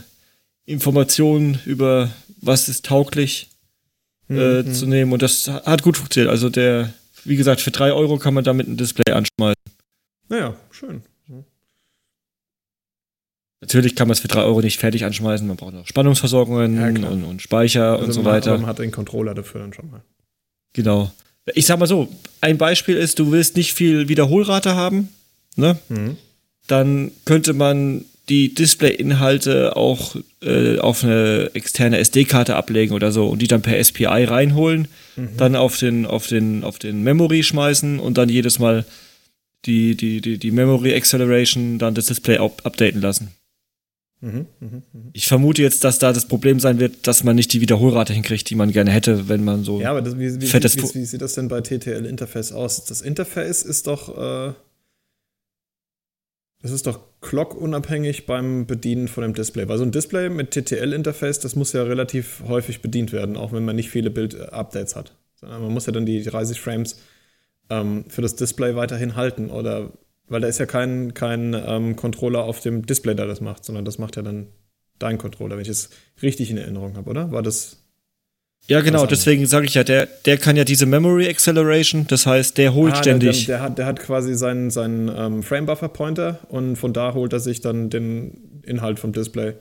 Informationen 0.67 1.61
über 1.65 2.11
was 2.43 2.69
ist 2.69 2.85
tauglich 2.85 3.49
äh, 4.29 4.63
mhm. 4.63 4.75
zu 4.75 4.87
nehmen. 4.87 5.13
Und 5.13 5.23
das 5.23 5.49
hat 5.49 5.83
gut 5.83 5.97
funktioniert. 5.97 6.31
Also 6.31 6.51
der, 6.51 6.93
wie 7.25 7.37
gesagt, 7.37 7.61
für 7.61 7.71
drei 7.71 7.93
Euro 7.93 8.19
kann 8.19 8.35
man 8.35 8.45
damit 8.45 8.69
ein 8.69 8.77
Display 8.77 9.13
anschmeißen. 9.13 9.63
Naja, 10.29 10.55
schön. 10.71 11.03
Natürlich 13.63 13.95
kann 13.95 14.09
man 14.09 14.15
es 14.15 14.21
für 14.21 14.29
drei 14.29 14.43
Euro 14.43 14.61
nicht 14.61 14.81
fertig 14.81 15.05
anschmeißen. 15.05 15.47
Man 15.47 15.57
braucht 15.57 15.73
noch 15.73 15.87
Spannungsversorgungen 15.87 16.77
ja, 16.77 17.09
und, 17.09 17.25
und, 17.25 17.43
Speicher 17.43 17.93
also 17.93 18.07
und 18.07 18.13
so 18.13 18.25
weiter. 18.25 18.59
Man 18.59 18.67
hat 18.67 18.81
den 18.81 18.91
Controller 18.91 19.35
dafür 19.35 19.61
dann 19.61 19.73
schon 19.73 19.89
mal. 19.89 20.03
Genau. 20.73 21.13
Ich 21.55 21.67
sag 21.67 21.79
mal 21.79 21.87
so, 21.87 22.09
ein 22.41 22.59
Beispiel 22.59 22.97
ist, 22.97 23.21
du 23.21 23.31
willst 23.31 23.57
nicht 23.57 23.73
viel 23.75 24.09
Wiederholrate 24.09 24.75
haben, 24.75 25.11
ne? 25.55 25.79
Mhm. 25.89 26.17
Dann 26.67 27.13
könnte 27.25 27.53
man 27.53 28.05
die 28.29 28.55
Display-Inhalte 28.55 29.77
auch 29.77 30.17
äh, 30.43 30.79
auf 30.79 31.03
eine 31.03 31.51
externe 31.55 31.99
SD-Karte 31.99 32.55
ablegen 32.55 32.95
oder 32.95 33.11
so 33.11 33.29
und 33.29 33.43
die 33.43 33.49
dann 33.49 33.63
per 33.63 33.83
SPI 33.83 34.25
reinholen, 34.25 34.89
mhm. 35.17 35.37
dann 35.37 35.57
auf 35.57 35.77
den, 35.77 36.07
auf 36.07 36.27
den, 36.27 36.63
auf 36.63 36.79
den 36.79 37.03
Memory 37.03 37.43
schmeißen 37.43 37.99
und 37.99 38.19
dann 38.19 38.29
jedes 38.29 38.59
Mal 38.59 38.85
die, 39.65 39.97
die, 39.97 40.21
die, 40.21 40.39
die 40.39 40.51
Memory 40.51 40.95
Acceleration 40.95 41.79
dann 41.79 41.95
das 41.95 42.07
Display 42.07 42.39
up 42.39 42.65
updaten 42.65 43.01
lassen. 43.01 43.31
Mhm, 44.21 44.47
mh, 44.61 44.69
mh. 44.69 44.83
Ich 45.15 45.27
vermute 45.27 45.63
jetzt, 45.63 45.83
dass 45.83 45.99
da 45.99 46.13
das 46.13 46.27
Problem 46.27 46.61
sein 46.61 46.79
wird, 46.79 47.09
dass 47.09 47.25
man 47.25 47.35
nicht 47.35 47.53
die 47.53 47.61
Wiederholrate 47.61 48.13
hinkriegt, 48.13 48.49
die 48.51 48.55
man 48.55 48.71
gerne 48.71 48.93
hätte, 48.93 49.29
wenn 49.29 49.43
man 49.43 49.65
so. 49.65 49.81
Ja, 49.81 49.91
aber 49.91 50.01
das, 50.01 50.17
wie, 50.17 50.41
wie, 50.41 50.53
wie, 50.53 50.95
wie, 50.95 51.05
sieht 51.05 51.21
das 51.23 51.35
denn 51.35 51.49
bei 51.49 51.61
TTL-Interface 51.61 52.53
aus? 52.53 52.85
Das 52.85 53.01
Interface 53.01 53.63
ist 53.63 53.89
doch. 53.89 54.49
Äh 54.49 54.53
das 56.63 56.71
ist 56.71 56.87
doch 56.87 57.01
clock-unabhängig 57.21 58.27
beim 58.27 58.67
Bedienen 58.67 59.09
von 59.09 59.23
dem 59.23 59.35
Display. 59.35 59.69
Weil 59.69 59.79
so 59.79 59.85
ein 59.85 59.91
Display 59.91 60.29
mit 60.29 60.53
TTL-Interface, 60.53 61.41
das 61.41 61.57
muss 61.57 61.73
ja 61.73 61.83
relativ 61.83 62.43
häufig 62.47 62.83
bedient 62.83 63.13
werden, 63.13 63.37
auch 63.37 63.53
wenn 63.53 63.65
man 63.65 63.75
nicht 63.75 63.91
viele 63.91 64.11
Bild-Updates 64.11 64.95
hat. 64.95 65.17
Man 65.43 65.73
muss 65.73 65.87
ja 65.87 65.93
dann 65.93 66.07
die 66.07 66.23
30 66.23 66.61
Frames 66.61 67.01
ähm, 67.69 68.05
für 68.09 68.23
das 68.23 68.37
Display 68.37 68.77
weiterhin 68.77 69.17
halten. 69.17 69.51
Oder 69.51 69.93
Weil 70.29 70.41
da 70.41 70.47
ist 70.47 70.59
ja 70.59 70.67
kein, 70.67 71.15
kein 71.15 71.55
ähm, 71.67 71.97
Controller 71.97 72.45
auf 72.45 72.61
dem 72.61 72.87
Display, 72.87 73.17
der 73.17 73.27
das 73.27 73.41
macht, 73.41 73.65
sondern 73.65 73.85
das 73.85 73.99
macht 73.99 74.15
ja 74.15 74.23
dann 74.23 74.47
dein 75.01 75.19
Controller, 75.19 75.57
wenn 75.57 75.63
ich 75.63 75.69
es 75.69 75.91
richtig 76.23 76.51
in 76.51 76.59
Erinnerung 76.59 76.97
habe, 76.97 77.11
oder? 77.11 77.33
War 77.33 77.43
das. 77.43 77.82
Ja, 78.69 78.81
genau, 78.81 79.07
deswegen 79.07 79.45
sage 79.47 79.67
ich 79.67 79.75
ja, 79.75 79.83
der, 79.83 80.07
der 80.07 80.39
kann 80.39 80.57
ja 80.57 80.65
diese 80.65 80.87
Memory 80.87 81.29
Acceleration, 81.29 82.07
das 82.07 82.27
heißt, 82.27 82.57
der 82.59 82.75
holt 82.75 82.95
Ah, 82.95 82.97
ständig. 82.97 83.47
Der, 83.47 83.57
der, 83.57 83.57
der, 83.59 83.63
hat, 83.69 83.79
der 83.79 83.87
hat 83.87 84.01
quasi 84.01 84.35
seinen, 84.35 84.71
seinen 84.71 85.09
ähm, 85.09 85.43
Frame-Buffer-Pointer 85.43 86.39
und 86.49 86.77
von 86.77 86.93
da 86.93 87.13
holt 87.15 87.33
er 87.33 87.41
sich 87.41 87.61
dann 87.61 87.91
den 87.91 88.63
Inhalt 88.65 89.01
vom 89.01 89.13
Display. 89.13 89.55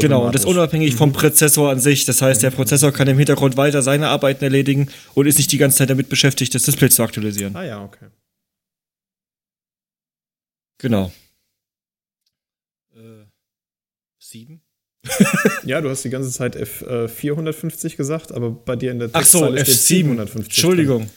Genau, 0.00 0.26
und 0.26 0.34
das 0.34 0.42
automatisch. 0.42 0.44
unabhängig 0.46 0.94
vom 0.96 1.12
Prozessor 1.12 1.70
an 1.70 1.78
sich. 1.78 2.06
Das 2.06 2.20
heißt, 2.20 2.42
der 2.42 2.50
Prozessor 2.50 2.90
kann 2.90 3.06
im 3.06 3.18
Hintergrund 3.18 3.56
weiter 3.56 3.82
seine 3.82 4.08
Arbeiten 4.08 4.42
erledigen 4.42 4.88
und 5.14 5.26
ist 5.26 5.36
nicht 5.36 5.52
die 5.52 5.58
ganze 5.58 5.76
Zeit 5.78 5.90
damit 5.90 6.08
beschäftigt, 6.08 6.54
das 6.56 6.64
Display 6.64 6.88
zu 6.90 7.04
aktualisieren. 7.04 7.54
Ah 7.54 7.64
ja, 7.64 7.84
okay. 7.84 8.06
Genau. 10.78 11.12
Äh, 12.96 13.26
sieben? 14.18 14.60
Ja, 15.64 15.80
du 15.80 15.90
hast 15.90 16.04
die 16.04 16.10
ganze 16.10 16.30
Zeit 16.30 16.56
F450 16.56 17.96
gesagt, 17.96 18.32
aber 18.32 18.50
bei 18.50 18.76
dir 18.76 18.92
in 18.92 18.98
der 18.98 19.10
Ach 19.12 19.24
so, 19.24 19.40
Textzeile 19.40 19.64
steht 19.64 19.74
F7. 19.74 19.86
750. 19.86 20.44
Entschuldigung. 20.44 21.10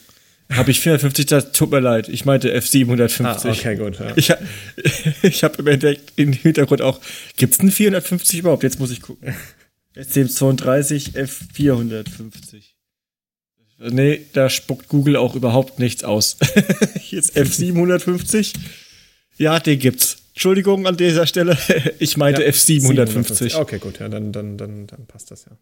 Habe 0.50 0.72
ich 0.72 0.80
450, 0.80 1.26
das 1.26 1.52
tut 1.52 1.70
mir 1.70 1.78
leid. 1.78 2.08
Ich 2.08 2.24
meinte 2.24 2.52
F750. 2.56 3.24
Ah, 3.24 3.50
okay, 3.50 3.76
gut. 3.76 4.00
Ja. 4.00 4.12
Ich, 4.16 4.32
ich 5.22 5.44
habe 5.44 5.70
entdeckt 5.70 6.12
im 6.16 6.32
Hintergrund 6.32 6.82
auch, 6.82 7.00
gibt 7.36 7.54
es 7.54 7.60
einen 7.60 7.70
450 7.70 8.40
überhaupt? 8.40 8.64
Jetzt 8.64 8.80
muss 8.80 8.90
ich 8.90 9.00
gucken. 9.00 9.34
S732 9.96 11.14
F450. 11.14 12.62
Nee, 13.78 14.26
da 14.34 14.50
spuckt 14.50 14.88
Google 14.88 15.16
auch 15.16 15.34
überhaupt 15.34 15.78
nichts 15.78 16.04
aus. 16.04 16.36
Jetzt 17.10 17.36
F750. 17.36 18.54
Ja, 19.38 19.58
den 19.58 19.78
gibt's. 19.78 20.18
Entschuldigung 20.40 20.86
an 20.86 20.96
dieser 20.96 21.26
Stelle. 21.26 21.54
Ich 21.98 22.16
meinte 22.16 22.42
Ja, 22.42 22.48
F750. 22.48 23.60
Okay, 23.60 23.78
gut, 23.78 23.98
ja, 23.98 24.08
dann, 24.08 24.32
dann, 24.32 24.56
dann, 24.56 24.86
dann 24.86 25.04
passt 25.04 25.30
das 25.30 25.44
ja. 25.44 25.52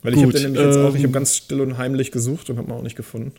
Weil 0.00 0.14
ich 0.14 0.20
Gut, 0.20 0.28
habe 0.28 0.32
den 0.38 0.52
nämlich 0.52 0.62
jetzt 0.62 0.76
auch, 0.78 0.94
ich 0.94 1.00
ähm, 1.00 1.02
habe 1.02 1.12
ganz 1.12 1.36
still 1.36 1.60
und 1.60 1.76
heimlich 1.76 2.12
gesucht 2.12 2.48
und 2.48 2.56
habe 2.56 2.66
mal 2.68 2.76
auch 2.76 2.82
nicht 2.82 2.96
gefunden. 2.96 3.34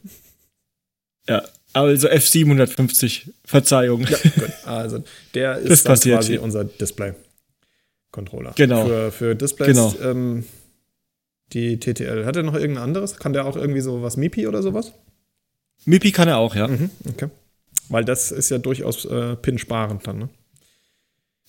Ja, 1.27 1.41
also 1.73 2.07
F750. 2.07 3.31
Verzeihung. 3.43 4.01
Ja, 4.01 4.17
gut. 4.35 4.51
Also, 4.65 5.03
der 5.33 5.57
ist 5.57 5.85
quasi 5.85 6.15
hier. 6.27 6.43
unser 6.43 6.63
Display-Controller. 6.63 8.53
Genau. 8.57 8.85
Für, 8.85 9.11
für 9.11 9.35
Displays, 9.35 9.67
Genau. 9.69 9.95
ähm, 10.03 10.45
die 11.53 11.79
TTL. 11.79 12.27
Hat 12.27 12.35
er 12.35 12.43
noch 12.43 12.53
irgendein 12.53 12.83
anderes? 12.83 13.17
Kann 13.17 13.33
der 13.33 13.47
auch 13.47 13.55
irgendwie 13.55 13.81
so 13.81 14.03
was 14.03 14.15
MIPI 14.15 14.45
oder 14.45 14.61
sowas? 14.61 14.93
MIPI 15.85 16.11
kann 16.11 16.27
er 16.27 16.37
auch, 16.37 16.55
ja. 16.55 16.67
Mhm, 16.67 16.91
okay. 17.09 17.29
Weil 17.91 18.05
das 18.05 18.31
ist 18.31 18.49
ja 18.49 18.57
durchaus 18.57 19.05
äh, 19.05 19.35
pin-sparend 19.35 20.07
dann, 20.07 20.17
ne? 20.17 20.29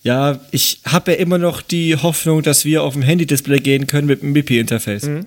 Ja, 0.01 0.41
ich 0.51 0.81
habe 0.83 1.13
ja 1.13 1.17
immer 1.17 1.37
noch 1.37 1.61
die 1.61 1.95
Hoffnung, 1.95 2.41
dass 2.41 2.65
wir 2.65 2.83
auf 2.83 2.93
dem 2.93 3.03
Handy-Display 3.03 3.59
gehen 3.61 3.87
können 3.87 4.07
mit 4.07 4.21
dem 4.21 4.33
MIPI-Interface. 4.33 5.03
Mhm. 5.03 5.25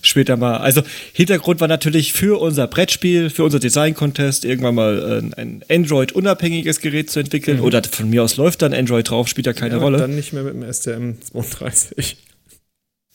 Später 0.00 0.36
mal. 0.36 0.58
Also 0.58 0.82
Hintergrund 1.12 1.60
war 1.60 1.68
natürlich 1.68 2.12
für 2.12 2.40
unser 2.40 2.66
Brettspiel, 2.68 3.30
für 3.30 3.44
unser 3.44 3.58
Design-Contest 3.58 4.44
irgendwann 4.44 4.74
mal 4.74 5.22
äh, 5.36 5.40
ein 5.40 5.64
Android-unabhängiges 5.68 6.80
Gerät 6.80 7.10
zu 7.10 7.20
entwickeln. 7.20 7.58
Mhm. 7.58 7.64
Oder 7.64 7.82
von 7.84 8.10
mir 8.10 8.22
aus 8.22 8.36
läuft 8.36 8.62
dann 8.62 8.72
Android 8.74 9.10
drauf, 9.10 9.28
spielt 9.28 9.46
ja 9.46 9.52
keine 9.52 9.76
ja, 9.76 9.80
Rolle. 9.80 9.98
Dann 9.98 10.14
nicht 10.14 10.32
mehr 10.32 10.42
mit 10.42 10.54
dem 10.54 10.62
STM32. 10.62 12.16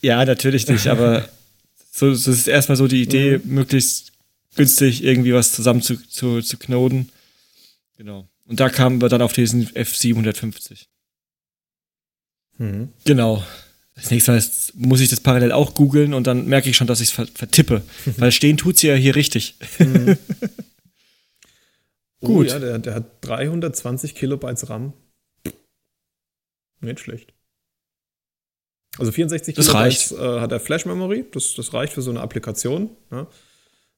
Ja, 0.02 0.24
natürlich 0.26 0.68
nicht, 0.68 0.88
aber 0.88 1.28
so, 1.92 2.10
das 2.10 2.28
ist 2.28 2.48
erstmal 2.48 2.76
so 2.78 2.88
die 2.88 3.02
Idee, 3.02 3.38
Mhm. 3.38 3.54
möglichst 3.54 4.13
günstig 4.56 5.04
irgendwie 5.04 5.34
was 5.34 5.52
zusammen 5.52 5.82
zu, 5.82 5.98
zu, 6.08 6.42
zu 6.42 6.58
knoten. 6.58 7.10
Genau. 7.98 8.28
Und 8.46 8.60
da 8.60 8.70
kamen 8.70 9.02
wir 9.02 9.10
dann 9.10 9.22
auf 9.22 9.34
diesen 9.34 9.68
F750. 9.68 10.86
Mhm. 12.58 12.90
Genau. 13.06 13.44
Das 13.96 14.10
nächste 14.10 14.32
Mal 14.32 14.38
ist, 14.38 14.74
muss 14.76 15.02
ich 15.02 15.10
das 15.10 15.20
parallel 15.20 15.52
auch 15.52 15.76
googeln 15.76 16.14
und 16.14 16.26
dann 16.26 16.48
merke 16.48 16.70
ich 16.70 16.76
schon, 16.76 16.88
dass 16.88 17.00
ich 17.00 17.10
es 17.10 17.14
ver 17.14 17.28
vertippe. 17.28 17.84
Weil 18.18 18.32
stehen 18.32 18.58
tut 18.58 18.78
sie 18.78 18.88
ja 18.88 18.96
hier 18.96 19.16
richtig. 19.16 19.56
Oh, 22.24 22.28
Gut. 22.28 22.52
ja, 22.52 22.60
der, 22.60 22.80
der 22.80 22.94
hat 22.96 23.06
320 23.20 24.16
Kilobytes 24.16 24.70
RAM. 24.70 24.94
Nicht 26.80 27.02
schlecht. 27.02 27.34
Also 28.98 29.12
64 29.12 29.56
Das 29.56 29.68
Kilobytes 29.68 30.14
äh, 30.14 30.40
hat 30.40 30.54
er 30.54 30.62
Flash-Memory. 30.62 31.26
Das, 31.34 31.54
das 31.54 31.74
reicht 31.74 31.92
für 31.92 32.02
so 32.02 32.12
eine 32.12 32.22
Applikation. 32.22 32.92
Ja. 33.12 33.28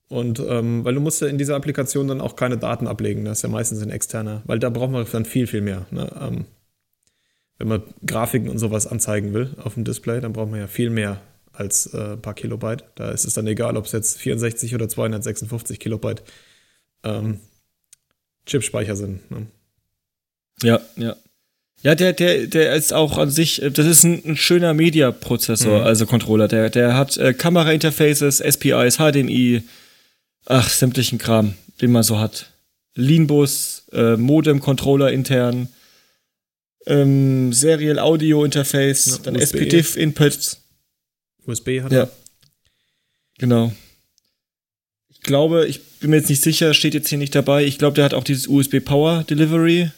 Und 0.07 0.39
ähm, 0.39 0.85
weil 0.85 0.93
du 0.93 1.01
musst 1.01 1.21
ja 1.21 1.27
in 1.27 1.37
dieser 1.37 1.55
Applikation 1.55 2.07
dann 2.07 2.21
auch 2.21 2.35
keine 2.35 2.57
Daten 2.57 2.87
ablegen. 2.87 3.25
Das 3.25 3.39
ist 3.39 3.41
ja 3.41 3.49
meistens 3.49 3.81
ein 3.81 3.89
externer. 3.89 4.43
Weil 4.45 4.59
da 4.59 4.69
braucht 4.69 4.91
man 4.91 5.05
dann 5.11 5.25
viel, 5.25 5.47
viel 5.47 5.61
mehr. 5.61 5.85
Ne? 5.91 6.09
Ähm, 6.21 6.45
wenn 7.57 7.67
man 7.69 7.83
Grafiken 8.05 8.49
und 8.49 8.59
sowas 8.59 8.85
anzeigen 8.85 9.33
will 9.33 9.55
auf 9.63 9.75
dem 9.75 9.83
Display, 9.83 10.21
dann 10.21 10.33
braucht 10.33 10.51
man 10.51 10.59
ja 10.59 10.67
viel 10.67 10.89
mehr 10.89 11.21
als 11.53 11.87
äh, 11.93 12.13
ein 12.13 12.21
paar 12.21 12.33
Kilobyte. 12.33 12.83
Da 12.95 13.11
ist 13.11 13.25
es 13.25 13.33
dann 13.33 13.47
egal, 13.47 13.77
ob 13.77 13.85
es 13.85 13.93
jetzt 13.93 14.17
64 14.19 14.75
oder 14.75 14.89
256 14.89 15.79
Kilobyte 15.79 16.21
ähm, 17.03 17.39
Chipspeicher 18.45 18.95
sind. 18.95 19.31
Ne? 19.31 19.47
Ja, 20.61 20.79
ja. 20.97 21.15
Ja, 21.81 21.93
der, 21.93 22.13
der, 22.13 22.47
der 22.47 22.73
ist 22.73 22.93
auch 22.93 23.17
an 23.17 23.29
sich, 23.29 23.61
äh, 23.61 23.71
das 23.71 23.85
ist 23.85 24.03
ein, 24.03 24.21
ein 24.25 24.37
schöner 24.37 24.73
Media-Prozessor, 24.73 25.79
Mhm. 25.79 25.85
also 25.85 26.05
Controller. 26.05 26.47
Der, 26.47 26.69
der 26.69 26.95
hat 26.97 27.17
äh, 27.17 27.33
Kamera-Interfaces, 27.33 28.39
SPIs, 28.39 28.97
HDMI, 28.97 29.63
ach, 30.45 30.69
sämtlichen 30.69 31.17
Kram, 31.17 31.55
den 31.81 31.91
man 31.91 32.03
so 32.03 32.19
hat. 32.19 32.51
Leanbus, 32.95 33.83
äh, 33.91 34.15
Modem-Controller 34.17 35.11
intern, 35.11 35.67
ähm, 36.85 37.51
Serial 37.51 37.99
Audio 37.99 38.43
Interface, 38.45 39.05
Ja, 39.05 39.17
dann 39.23 39.35
USB. 39.35 39.55
SPDIF 39.57 39.95
Inputs. 39.97 40.61
USB 41.45 41.81
hat 41.81 41.91
Ja. 41.91 42.03
er. 42.03 42.11
Genau. 43.37 43.73
Ich 45.09 45.19
glaube, 45.21 45.65
ich 45.67 45.83
bin 45.99 46.11
mir 46.11 46.17
jetzt 46.17 46.29
nicht 46.29 46.41
sicher, 46.43 46.73
steht 46.73 46.93
jetzt 46.93 47.09
hier 47.09 47.17
nicht 47.17 47.33
dabei. 47.35 47.65
Ich 47.65 47.77
glaube, 47.79 47.95
der 47.95 48.05
hat 48.05 48.13
auch 48.13 48.23
dieses 48.23 48.47
USB 48.47 48.79
Power 48.79 49.23
Delivery. 49.23 49.89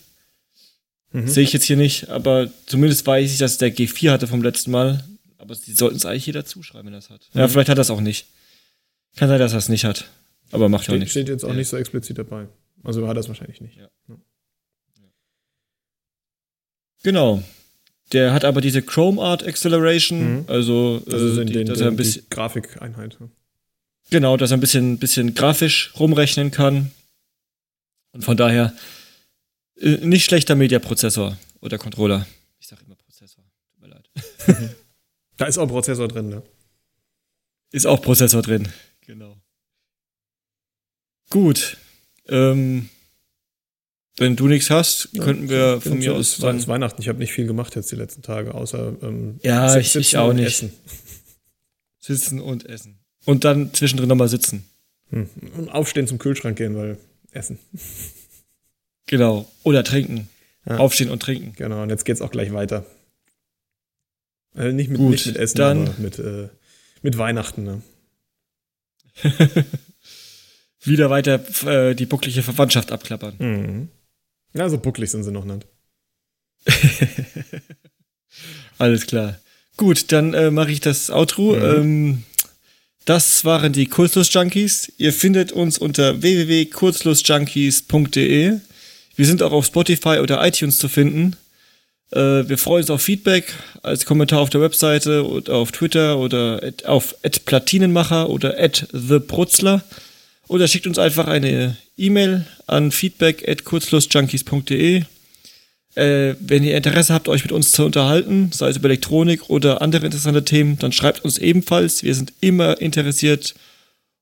Mhm. 1.11 1.27
Sehe 1.27 1.43
ich 1.43 1.53
jetzt 1.53 1.65
hier 1.65 1.77
nicht, 1.77 2.09
aber 2.09 2.49
zumindest 2.65 3.05
weiß 3.05 3.31
ich, 3.31 3.37
dass 3.37 3.57
der 3.57 3.73
G4 3.75 4.11
hatte 4.11 4.27
vom 4.27 4.41
letzten 4.41 4.71
Mal. 4.71 5.03
Aber 5.37 5.55
sie 5.55 5.73
sollten 5.73 5.97
es 5.97 6.05
eigentlich 6.05 6.25
jeder 6.25 6.45
zuschreiben, 6.45 6.87
wenn 6.87 6.93
er 6.93 6.99
das 7.01 7.09
hat. 7.09 7.21
Ja, 7.33 7.45
Mhm. 7.47 7.51
vielleicht 7.51 7.69
hat 7.69 7.77
er 7.77 7.81
es 7.81 7.89
auch 7.91 8.01
nicht. 8.01 8.25
Kann 9.15 9.29
sein, 9.29 9.39
dass 9.39 9.51
er 9.53 9.59
es 9.59 9.69
nicht 9.69 9.85
hat. 9.85 10.05
Aber 10.51 10.69
macht 10.69 10.83
ja 10.83 10.89
auch 10.89 10.93
Steht, 10.93 10.99
nichts. 10.99 11.11
steht 11.11 11.29
jetzt 11.29 11.43
auch 11.45 11.49
Ja. 11.49 11.55
nicht 11.55 11.67
so 11.67 11.77
explizit 11.77 12.17
dabei. 12.17 12.47
Also 12.83 13.07
hat 13.07 13.17
er 13.17 13.21
es 13.21 13.27
wahrscheinlich 13.27 13.59
nicht. 13.61 13.75
Ja. 13.77 13.89
Genau. 17.03 17.43
Der 18.13 18.33
hat 18.33 18.45
aber 18.45 18.61
diese 18.61 18.81
Chrome 18.81 19.21
Art 19.21 19.45
Acceleration, 19.45 20.39
Mhm. 20.39 20.43
also, 20.47 21.03
Also 21.11 21.41
äh, 21.41 21.45
die, 21.45 21.53
den, 21.53 21.67
dass 21.67 21.81
er 21.81 21.87
ein 21.87 21.95
bisschen, 21.97 22.23
die 22.23 22.29
Grafikeinheit. 22.29 23.17
Genau, 24.09 24.37
dass 24.37 24.51
er 24.51 24.57
ein 24.57 24.61
bisschen, 24.61 24.97
bisschen 24.97 25.33
grafisch 25.35 25.93
rumrechnen 25.99 26.51
kann. 26.51 26.91
Und 28.13 28.23
von 28.23 28.37
daher 28.37 28.73
äh, 29.75 29.97
nicht 30.05 30.25
schlechter 30.25 30.55
Mediaprozessor 30.55 31.37
oder 31.59 31.77
Controller. 31.77 32.25
Ich 32.59 32.67
sage 32.67 32.83
immer 32.85 32.95
Prozessor. 32.95 33.43
Tut 33.73 33.81
mir 33.81 33.87
leid. 33.89 34.09
Da 35.37 35.45
ist 35.45 35.59
auch 35.59 35.63
ein 35.63 35.67
Prozessor 35.69 36.07
drin, 36.07 36.29
ne? 36.29 36.41
Ist 37.71 37.85
auch 37.85 38.01
Prozessor 38.01 38.41
drin. 38.41 38.67
Gut. 41.29 41.77
Ähm, 42.29 42.89
wenn 44.17 44.35
du 44.35 44.47
nichts 44.47 44.69
hast, 44.69 45.09
könnten 45.19 45.49
wir 45.49 45.79
von 45.81 45.99
mir 45.99 46.13
aus 46.15 46.39
Es 46.39 46.43
es 46.43 46.67
Weihnachten. 46.67 47.01
Ich 47.01 47.07
habe 47.07 47.19
nicht 47.19 47.31
viel 47.33 47.45
gemacht 47.47 47.75
jetzt 47.75 47.91
die 47.91 47.95
letzten 47.95 48.21
Tage, 48.23 48.53
außer 48.55 48.93
ähm, 49.01 49.39
Ja, 49.43 49.69
si- 49.69 49.79
ich- 49.79 49.85
ich 49.87 49.91
sitzen 49.91 50.17
auch 50.17 50.29
und 50.29 50.37
nicht. 50.37 50.47
Essen. 50.47 50.73
sitzen 51.99 52.39
und 52.41 52.65
essen. 52.65 52.99
Und 53.25 53.43
dann 53.43 53.73
zwischendrin 53.73 54.07
nochmal 54.09 54.29
sitzen. 54.29 54.65
Hm. 55.09 55.29
Und 55.57 55.69
aufstehen 55.69 56.07
zum 56.07 56.17
Kühlschrank 56.17 56.57
gehen, 56.57 56.75
weil 56.75 56.97
Essen. 57.31 57.59
Genau. 59.05 59.49
Oder 59.63 59.83
trinken. 59.83 60.27
Ja. 60.65 60.77
Aufstehen 60.77 61.09
und 61.09 61.21
trinken. 61.21 61.53
Genau, 61.55 61.83
und 61.83 61.89
jetzt 61.89 62.03
geht's 62.05 62.21
auch 62.21 62.31
gleich 62.31 62.51
weiter. 62.53 62.85
Äh, 64.55 64.71
nicht, 64.73 64.89
mit, 64.89 64.97
Gut, 64.97 65.11
nicht 65.11 65.25
mit 65.27 65.37
Essen, 65.37 65.57
dann- 65.57 65.87
aber 65.89 65.99
mit, 65.99 66.19
äh, 66.19 66.49
mit 67.03 67.17
Weihnachten. 67.17 67.63
Ne? 67.63 67.81
Wieder 70.83 71.09
weiter 71.09 71.39
äh, 71.65 71.95
die 71.95 72.05
bucklige 72.05 72.43
Verwandtschaft 72.43 72.91
abklappern. 72.91 73.35
Mhm. 73.39 73.87
Ja, 74.53 74.69
so 74.69 74.77
bucklig 74.77 75.09
sind 75.11 75.23
sie 75.23 75.31
noch 75.31 75.45
nicht. 75.45 75.65
Alles 78.77 79.07
klar. 79.07 79.39
Gut, 79.75 80.11
dann 80.11 80.33
äh, 80.33 80.51
mache 80.51 80.71
ich 80.71 80.79
das 80.81 81.09
Outro. 81.09 81.55
Mhm. 81.55 81.63
Ähm, 81.63 82.23
das 83.05 83.45
waren 83.45 83.71
die 83.71 83.85
Kurzlust-Junkies. 83.87 84.91
Ihr 84.97 85.13
findet 85.13 85.53
uns 85.53 85.77
unter 85.77 86.21
www.kurzlustjunkies.de. 86.21 88.59
Wir 89.15 89.25
sind 89.25 89.41
auch 89.41 89.53
auf 89.53 89.65
Spotify 89.65 90.19
oder 90.19 90.45
iTunes 90.45 90.77
zu 90.77 90.89
finden. 90.89 91.37
Äh, 92.11 92.49
wir 92.49 92.57
freuen 92.57 92.83
uns 92.83 92.89
auf 92.89 93.01
Feedback 93.01 93.53
als 93.81 94.05
Kommentar 94.05 94.39
auf 94.39 94.49
der 94.49 94.59
Webseite 94.61 95.25
oder 95.25 95.55
auf 95.55 95.71
Twitter 95.71 96.17
oder 96.17 96.61
at, 96.63 96.85
auf 96.85 97.15
at 97.23 97.45
Platinenmacher 97.45 98.29
oder 98.29 98.59
at 98.59 98.87
ThePrutzler 98.91 99.83
Oder 100.47 100.67
schickt 100.67 100.87
uns 100.87 100.97
einfach 100.97 101.27
eine 101.27 101.77
E-Mail 101.97 102.45
an 102.67 102.91
feedback@kurzlustjunkies.de. 102.91 105.03
Äh, 105.95 106.35
wenn 106.39 106.63
ihr 106.63 106.77
Interesse 106.77 107.13
habt, 107.13 107.27
euch 107.27 107.43
mit 107.43 107.51
uns 107.51 107.71
zu 107.71 107.83
unterhalten, 107.83 108.51
sei 108.53 108.69
es 108.69 108.77
über 108.77 108.87
Elektronik 108.87 109.49
oder 109.49 109.81
andere 109.81 110.05
interessante 110.05 110.45
Themen, 110.45 110.77
dann 110.77 110.91
schreibt 110.91 111.25
uns 111.25 111.39
ebenfalls. 111.39 112.03
Wir 112.03 112.13
sind 112.13 112.33
immer 112.39 112.79
interessiert, 112.79 113.55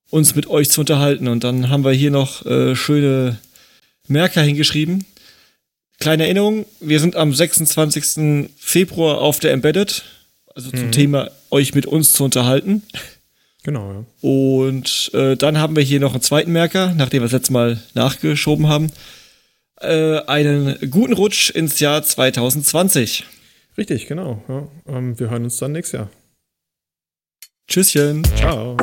uns 0.10 0.36
mit 0.36 0.48
euch 0.48 0.70
zu 0.70 0.82
unterhalten. 0.82 1.28
Und 1.28 1.44
dann 1.44 1.70
haben 1.70 1.84
wir 1.84 1.92
hier 1.92 2.12
noch 2.12 2.46
äh, 2.46 2.76
schöne 2.76 3.38
Merker 4.08 4.42
hingeschrieben. 4.42 5.06
Kleine 6.00 6.24
Erinnerung, 6.24 6.66
wir 6.80 7.00
sind 7.00 7.16
am 7.16 7.34
26. 7.34 8.50
Februar 8.58 9.20
auf 9.20 9.40
der 9.40 9.52
Embedded, 9.52 10.04
also 10.54 10.70
zum 10.70 10.88
mhm. 10.88 10.92
Thema 10.92 11.32
euch 11.52 11.74
mit 11.74 11.86
uns 11.86 12.14
zu 12.14 12.24
unterhalten. 12.24 12.84
Genau, 13.66 13.92
ja. 13.92 14.06
Und 14.22 15.10
äh, 15.16 15.36
dann 15.36 15.58
haben 15.58 15.76
wir 15.76 15.82
hier 15.82 16.00
noch 16.00 16.14
einen 16.14 16.22
zweiten 16.22 16.52
Merker, 16.52 16.94
nachdem 16.94 17.22
wir 17.22 17.26
das 17.26 17.32
letzte 17.32 17.52
Mal 17.52 17.82
nachgeschoben 17.96 18.70
haben. 18.70 18.92
Äh, 19.82 20.20
einen 20.28 20.78
guten 20.92 21.14
Rutsch 21.14 21.50
ins 21.50 21.80
Jahr 21.80 22.04
2020. 22.04 23.26
Richtig, 23.76 24.06
genau. 24.06 24.44
Ja. 24.48 24.68
Ähm, 24.86 25.20
wir 25.20 25.32
hören 25.32 25.46
uns 25.46 25.58
dann 25.58 25.72
nächstes 25.72 25.98
Jahr. 25.98 26.10
Tschüsschen. 27.68 28.24
Ciao. 28.36 28.78